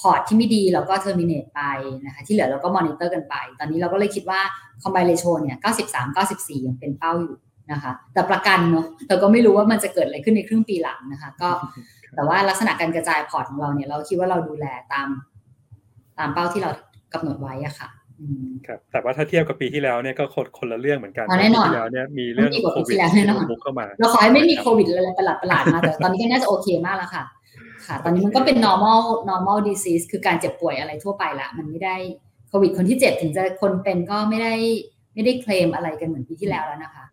[0.00, 1.62] พอร์ตที่ไม่ดีเราก็ terminate ไป
[2.06, 4.40] นะคะ ที่เหลือเราก็มอนิเตอร์กันไป ตอนนี้เราก็เลยคิดว่า
[4.82, 7.36] combined ratio เนี่ย93 94 ยังเป็นเป้าอยู่
[7.72, 11.50] นะคะ แต่ประกันเนาะเราก็ไม่รู้ว่ามันจะเกิดอะไรขึ้นในครึ่งปีหลังนะคะ ก็
[12.14, 15.08] แต่ว่าลักษณะการกระจายพอร์ตของเราเนี่ยเราคิดว่าเราดูแลตาม
[16.18, 16.70] ตามเป้าที่เรา
[17.14, 17.88] กำหนดไว้อะค่ะ
[18.66, 22.96] ครับแต่ว่าถ้าเทียบกับปีที่แล้วเนี่ยก็คนคนละเรื่องเหมือนกันแน่นอนที่แล้วเนี่ยมีเรื่องโควิด
[23.50, 27.24] บุกเข้ามาเราขอให้ไม่มีโควิดอะไรประหลาดประหลาดมาแต่ตอนนี้ก็น่าจะโอเคมากแล้วค่ะ
[27.86, 29.00] ค่ะ ตอนนี้มันก็เป็น normal
[29.30, 31.96] normal disease คือการเจ็บป่วยอะไรทั่วไปละมันไม่ได้
[32.48, 34.54] โควิดคนที่เจ็บถึงจะคนเป็นก็ไม่ได้
[35.14, 37.04] ไม่ได้เคลมอะไรกันเหมือนปีที่แล้วแล้วนะคะ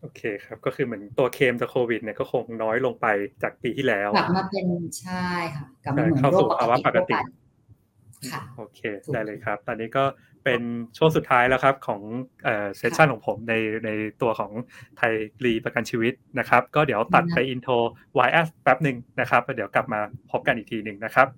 [0.00, 3.06] โอเคครับ ก็คือเหมือนตัวเคลมจากโควิดเนี่ยก็คงน้อยลงไป
[3.42, 4.66] จากปีที่แล้วกลับมาเป็น
[5.00, 6.46] ใช่ค่ะกลับมาเหมือนโรค
[6.86, 7.14] ปกติ
[8.30, 8.80] ค่ะโอเค
[9.12, 10.04] ได้เลยครับ ตอนนี้ก็
[10.44, 10.62] เป็น
[10.96, 12.02] ช่วงสุดท้ายแล้วครับของ
[12.44, 13.90] session ของผมในใน
[14.22, 14.52] ตัวของ
[14.96, 15.12] ไทย
[15.44, 17.74] รีประกันชีวิตนะครับ ก็เดี๋ยวตัดไปอินโทร
[18.26, 21.28] YS แป๊บหนึ่งนะครับเดี๋ยวกลับมาพบกันอีกทีหนึ่งนะครับ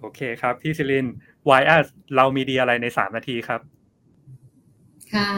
[0.00, 1.06] โอเคครับพี่ซิลิน
[1.60, 3.60] YS เรามีดีอะไรใน 3 นาทีครับ
[5.14, 5.28] ค่ะ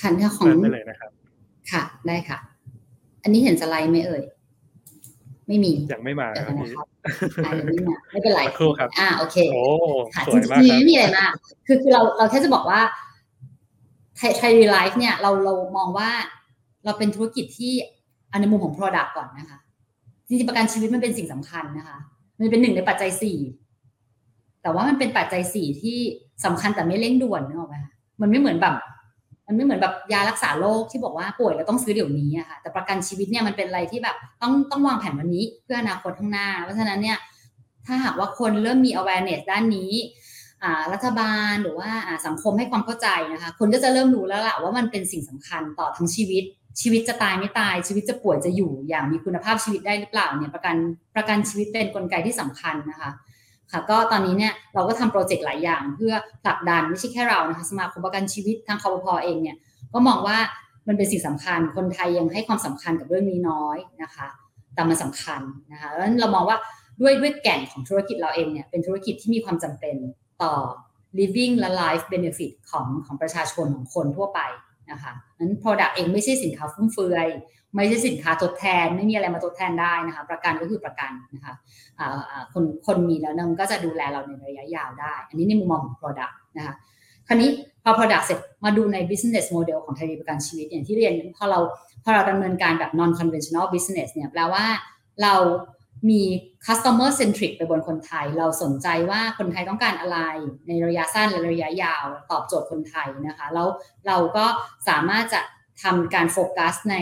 [0.00, 1.10] ขันของได้เลยนะครับ
[1.72, 2.38] ค่ะ ได้ค่ะ
[3.22, 4.22] อันนี้เห็นสไลด์ไหมเอ่ย
[5.48, 6.54] ไม่มี ยังไม่มาครับ
[7.46, 9.62] ยังไม่มาไม่เป็นไรครูครับ อ่า โอเคโอ้
[10.14, 11.32] ค่ะจริงๆไม่มีอะไรมาก
[11.66, 12.80] คือคือเราเราแค่จะบอกว่า
[14.16, 16.10] ไทยไทยรีไลฟ์เนี่ย เราเรามองว่า
[16.84, 17.72] เราเป็นธุรกิจที่
[18.32, 19.58] อันในมุมของ Product ก่อนนะคะ
[20.26, 21.98] จริงๆประกันชีวิตมันเป็นสิ่งสำคัญนะคะ
[22.38, 23.38] มันเป็นหนึ่งในปัจจัยสี่
[24.62, 25.98] แต่ว่ามันเป็นปัจจัยสี่ที่
[26.44, 27.76] สำคัญแต่ไม่เร่งด่วนนึกออกไหม
[28.20, 28.74] มันไม่เหมือนแบบ
[29.50, 37.18] มันไม่เหมือนแบบยารักษาโรคที่บอกว่าป่วยแล้วต้องซื้อเดี๋ยวนี้อะค่ะ แต่ประกันชีวิตเนี่ยมันเป็นอะไรที่แบบต้องต้องวางแผนวันนี้เพื่ออนาคตข้างหน้า เพราะฉะนั้นเนี่ย
[37.86, 39.92] ถ้าหากว่าคนเริ่มมี awareness ด้านนี้
[40.92, 41.90] รัฐบาลหรือว่า
[42.26, 46.44] สังคมให้ความเข้าใจนะคะ คนก็จะเริ่มรู้แล้วล่ะว่ามันเป็นสิ่งสำคัญต่อทั้งชีวิต
[46.80, 50.76] ชีวิตจะตายไม่ตาย ชีวิตจะป่วยจะอยู่อย่างมีคุณภาพชีวิตได้หรือเปล่าเนี่ยประกัน
[51.16, 53.10] ประกันชีวิตเป็นนกลไกที่สำคัญนะคะ
[53.72, 56.14] ค่ะก็ตอนนี้เนี่ยเราก็ทำโปรเจกต์หลายอย่าง เพื่อ
[56.44, 59.56] ผลักดันไม่ใช่แค่เรานะคะสมาคมประกันชีวิตทางคอปพอเองเนี่ย
[59.92, 60.38] ก็มองว่า
[60.88, 64.26] มันเป็นสิ่งสำคัญคนไทยยังให้ความสำคัญกับเรื่องนี้น้อยนะคะ
[64.74, 65.40] แต่มันสาคัญ
[65.72, 66.58] นะคะแล้วเรามองว่า
[67.00, 69.96] ด้วยด้วยแก่นของธุรกิจเราเองเนี่ยเป็นธุรกิจที่มีความจำเป็น
[70.42, 70.52] ต่อ
[71.18, 74.40] living และ life benefit ของของประชาชนของคนทั่วไป
[74.90, 77.28] นะคะนั้น product เองไม่ใช่สินค้าฟุ่มเฟือย
[77.74, 81.54] ไม่ใช่สินค้าทดแทนไม่มีอะไรมาทดแทนได้นะคะ ประกันก็คือประกันนะคะ
[82.52, 86.74] คนคนมีแล้วนก็จะดูแลเราในระยะยาวได้ อันนี้ในมุมมองของ product นะคะ
[87.28, 87.50] คราวนี้
[87.84, 91.60] พอ product เสร็จมาดูใน business model ของไทยประกันชีวิตอย่างที่เรียนพอเรา
[92.04, 94.64] พอเราดำเนินการแบบ non conventional business เนี่ยแปลว่า
[95.22, 95.34] เรา
[96.10, 96.22] มี
[96.66, 100.18] customer centric ไปบนคนไทย เราสนใจว่าคนไทยต้องการอะไร
[100.68, 103.68] ในระยะสั้นและระยะยาวตอบโจทย์คนไทยนะคะแล้ว
[104.06, 104.46] เราก็
[104.88, 105.40] สามารถจะ
[105.82, 106.96] ทำการโฟกัสใน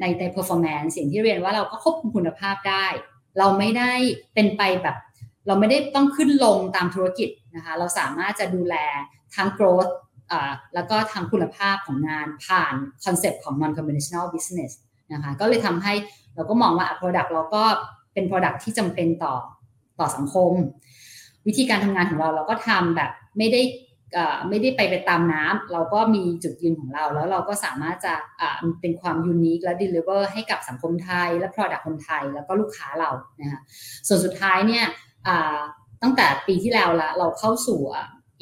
[0.00, 2.86] ในใน performance สิ่งที่เรียนว่าเราก็ควบคุมคุณภาพได้
[3.38, 3.92] เราไม่ได้
[4.34, 4.96] เป็นไปแบบ
[5.46, 8.74] เราไม่ได้ต้องขึ้นลงตามธุรกิจนะคะ เราสามารถจะดูแล
[9.36, 9.92] ทั้ง growth
[10.74, 12.74] แล้วก็ทางคุณภาพของงานผ่าน
[13.04, 14.72] คอนเซปต์ของ non conventional business
[15.12, 15.94] นะคะก็เลยทำให้
[16.34, 17.64] เราก็มองว่า product เราก็
[18.12, 19.34] เป็น product ที่จำเป็นต่อ
[19.98, 20.52] ต่อสังคม
[21.46, 23.60] วิธีการทำงานของเราเราก็ทำแบบไม่ได้
[24.48, 28.14] ไม่ได้ไปไปตามน้ำเราก็มีจุดยืนของเรา แล้วเราก็สามารถจะ
[28.80, 33.60] เป็นความยูนิคและ deliver ให้กับสังคมไทยและ product คนไทยแล้วก็ลูกค้าเรานะคะ
[34.08, 34.84] ส่วนสุดท้ายเนี่ย
[36.02, 37.80] ตั้งแต่ปีที่แล้วละเราเข้าสู่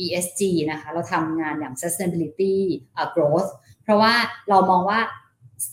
[0.05, 2.55] ESG นะคะเราทำงานอย่าง sustainability
[3.15, 3.51] growth
[3.83, 4.15] เพราะว่า
[4.49, 5.01] เรามองว่า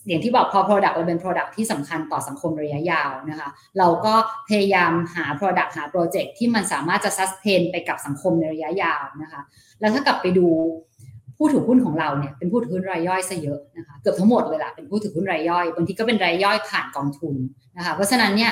[0.08, 4.14] อย่างที่บอกพอ product เราเป็น product ที่สำคัญต่อสังคมระยะยาวนะคะ เราก็
[4.50, 9.42] พยายามหา product หา project ที่มันสามารถจะ sustain ไปกับสังคมในระยะยาวนะคะ
[9.80, 10.48] แล้วถ้ากลับไปดู
[11.38, 17.36] ผู้ถือหุ้นของเราเนี่ยเป็นผู้ถือหุ้นรายย่อยซะเยอะนะคะเกือบทั้งหมดเลยล่ะเป็นผู้ถือหุ้นรายย่อยบางทีก็เป็นรายย่อยผ่านกองทุน
[17.78, 18.52] นะคะเพราะฉะนั้นเนี่ย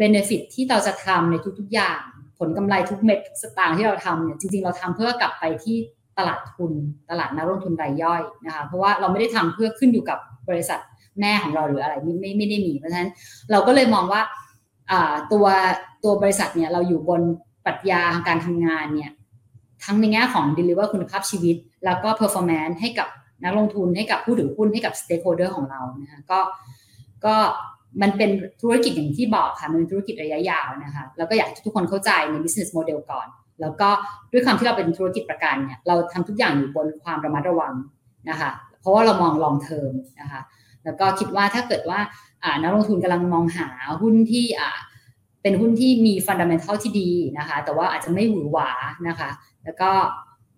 [0.00, 1.98] benefit ที่เราจะทำในทุกๆอย่าง
[2.38, 5.76] ผลกำไรทุกเม็ดสตางค์ที่เราทำเนี่ยจริงๆ เราทำเพื่อกลับไปที่
[6.18, 6.72] ตลาดทุน
[7.10, 10.18] ตลาดนักลงทุนรายย่อยนะคะเพราะว่าเราไม่ได้ทำเพื่อขึ้นอยู่กับ
[10.48, 10.80] บริษัท
[11.20, 13.10] แม่ของเราหรืออะไรไม่ไม่ไม่ได้มีเพราะฉะนั้น
[13.50, 14.22] เราก็เลยมองว่า
[15.32, 15.46] ตัว
[16.04, 17.22] ตัวบริษัทเนี่ยเราอยู่บน
[17.64, 19.12] ปรัชญาการทำงานเนี่ย
[19.84, 23.08] ทั้งในแง่ของ deliver คุณภาพชีวิต แล้วก็ performance ให้กับ
[23.44, 26.40] นักลงทุนให้กับผู้ถือหุ้นให้กับ stakeholder ของเรานะคะก็
[27.24, 27.34] ก็
[28.02, 28.30] มันเป็น
[28.62, 33.26] ธุรกิจอย่างที่บอกค่ะ มันเป็นธุรกิจระยะยาวนะคะแล้วก็อยากให้ทุกคนเข้าใจใน business model ก่อน
[33.60, 33.88] แล้วก็
[34.32, 37.72] ด้วยความที่เราเป็นธุรกิจประกันเนี่ยเราทำทุกอย่างอยู่บนความระมัดระวัง
[38.30, 38.50] นะคะ
[38.86, 40.42] ราะว่าเรามอง long term นะคะ
[40.84, 42.00] แล้วก็คิดว่าถ้าเกิดว่า
[42.62, 43.68] นักลงทุนกำลังมองหา
[44.02, 44.46] หุ้นที่
[45.42, 48.70] เป็นหุ้นที่มีฟันดัมเบลทัลที่ดีนะคะ แต่ว่าอาจจะไม่หวือหวา
[49.08, 49.30] นะคะ
[49.64, 49.90] แล้วก็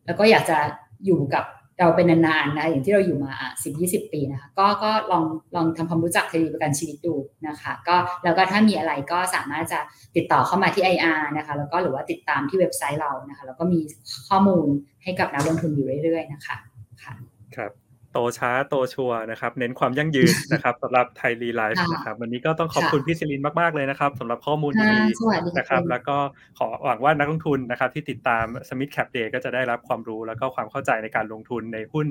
[0.06, 0.58] แล้วก็อยากจะ
[1.06, 1.44] อยู่กับ
[1.80, 5.24] เราเป็นนานๆนะอย่างที่เราอยู่มาสิบยี่สิบปีนะคะก็ก็ลอง
[5.56, 7.14] ลองทำความรู้จักคดีประกันชีวิตดู
[7.48, 9.80] นะคะก็แล้วก็ถ้ามีอะไรก็สามารถจะ
[10.16, 13.80] ติดต่อเข้ามาที่ IR นะคะ แล้วก็หรือว่าติดตามที่เว็บไซต์เรานะคะ แล้วก็มี
[14.28, 14.66] ข้อมูล
[15.02, 16.56] ให้กับนักลงทุนอยู่เรื่อยๆนะคะ
[17.02, 17.14] ค่ะ
[17.56, 17.72] ครับ
[18.18, 26.16] โตช้าโตชัวร์นะครับ เน้นความยั่งยืนนะครับสำหรับไทยรีไลฟ์นะครับ วันนี้ก็ต้องขอบคุณพี่ซิลินมาก ๆ เลยนะครับสำหรับข้อมูลดีๆนะครับ แล้วก็
[26.58, 32.06] ขอหวังว่านักลงทุนนะครับ ที่ติดตาม SMID Cap Day ก็จะได้รับความรู้แล้วก็ความเข้าใจในการลงทุนในหุ้น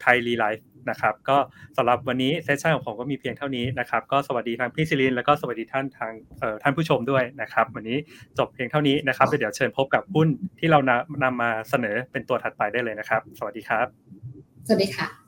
[0.00, 1.38] ไทยรีไลฟ์นะครับ ก็
[1.76, 6.12] สำหรับวันนี้ session ของผมก็มีเพียงเท่านี้นะครับ ก็สวัสดีทางพี่ซิลิน แล้วก็สวัสดีท่านทาง
[6.62, 7.98] ท่านผู้ชมด้วยนะครับ วันนี้
[8.38, 10.28] จบเพียงเท่านี้นะครับเดี๋ยวเชิญพบกับหุ้น
[10.58, 10.78] ที่เรา
[11.24, 13.86] นำมาเสนอเป็นตัวถัดไปได้เลยนะครับ สวัสดีครับ
[14.66, 15.21] สวัสดีค่ะ